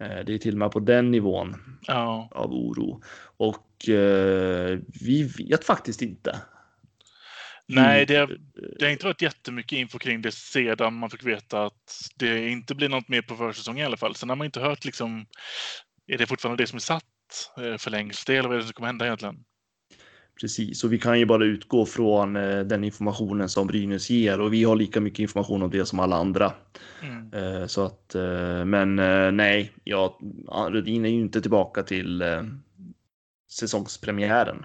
[0.00, 2.28] Eh, det är till och med på den nivån Ja.
[2.32, 3.02] av oro.
[3.36, 6.40] Och eh, vi vet faktiskt inte.
[7.66, 8.38] Nej, det, har-
[8.78, 12.74] det har inte varit jättemycket info kring det sedan man fick veta att det inte
[12.74, 14.14] blir något mer på försäsongen i alla fall.
[14.14, 15.26] Sen har man inte hört liksom,
[16.06, 17.04] är det fortfarande det som är satt?
[17.56, 19.44] Eh, Förlängs det eller vad är det som kommer hända egentligen?
[20.40, 24.52] Precis, och vi kan ju bara utgå från eh, den informationen som Brynäs ger och
[24.52, 26.52] vi har lika mycket information om det som alla andra.
[27.02, 27.32] Mm.
[27.32, 28.14] Eh, Så att,
[28.66, 28.96] men
[29.36, 30.18] nej, ja,
[30.70, 32.22] Rudin är ju inte tillbaka till
[33.50, 34.64] säsongspremiären.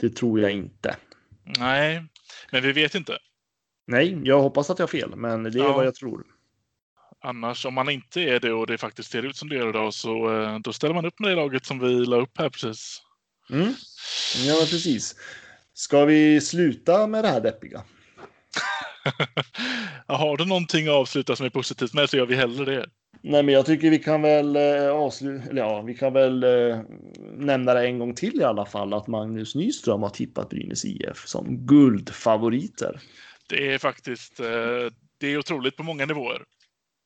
[0.00, 0.96] Det tror jag inte.
[1.58, 2.04] Nej,
[2.52, 3.18] men vi vet inte.
[3.86, 5.72] Nej, jag hoppas att jag har fel, men det är Ja.
[5.72, 6.26] vad jag tror.
[7.24, 9.94] Annars, om man inte är det och det faktiskt ser ut som det gör idag,
[9.94, 13.02] så eh, då ställer man upp med det laget som vi la upp här precis.
[13.50, 13.74] Mm.
[14.46, 15.14] Ja, precis.
[15.74, 17.82] Ska vi sluta med det här deppiga?
[20.06, 22.86] Har du någonting att avsluta som är positivt med så gör vi hellre det.
[23.22, 26.80] Nej, men jag tycker vi kan väl eh, avsluta, eller ja, vi kan väl eh,
[27.36, 31.26] nämna det en gång till i alla fall att Magnus Nyström har tippat Brynäs IF
[31.26, 33.00] som guldfavoriter.
[33.48, 36.42] Det är faktiskt eh, det är otroligt på många nivåer.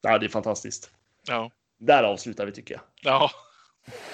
[0.02, 0.90] Ja, det är fantastiskt.
[1.26, 1.50] Ja,
[1.80, 2.82] Där avslutar vi tycker jag.
[3.12, 3.30] ja.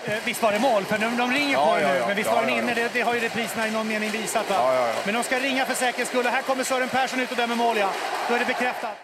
[0.04, 0.84] Eh, visst var det mål?
[0.84, 1.98] För de, de ringer Ja, på det ja, nu.
[1.98, 2.06] ja.
[2.06, 2.68] Men visst Ja, var den ja, inne?
[2.68, 2.74] ja.
[2.74, 4.50] Det, det har ju repriserna i någon mening visat.
[4.50, 4.56] Va?
[4.58, 4.94] Ja, ja, ja.
[5.04, 6.26] Men de ska ringa för säkerhets skull.
[6.26, 7.90] Och här kommer Sören Persson ut och dömer mål, ja.
[8.28, 8.96] Då är det bekräftat.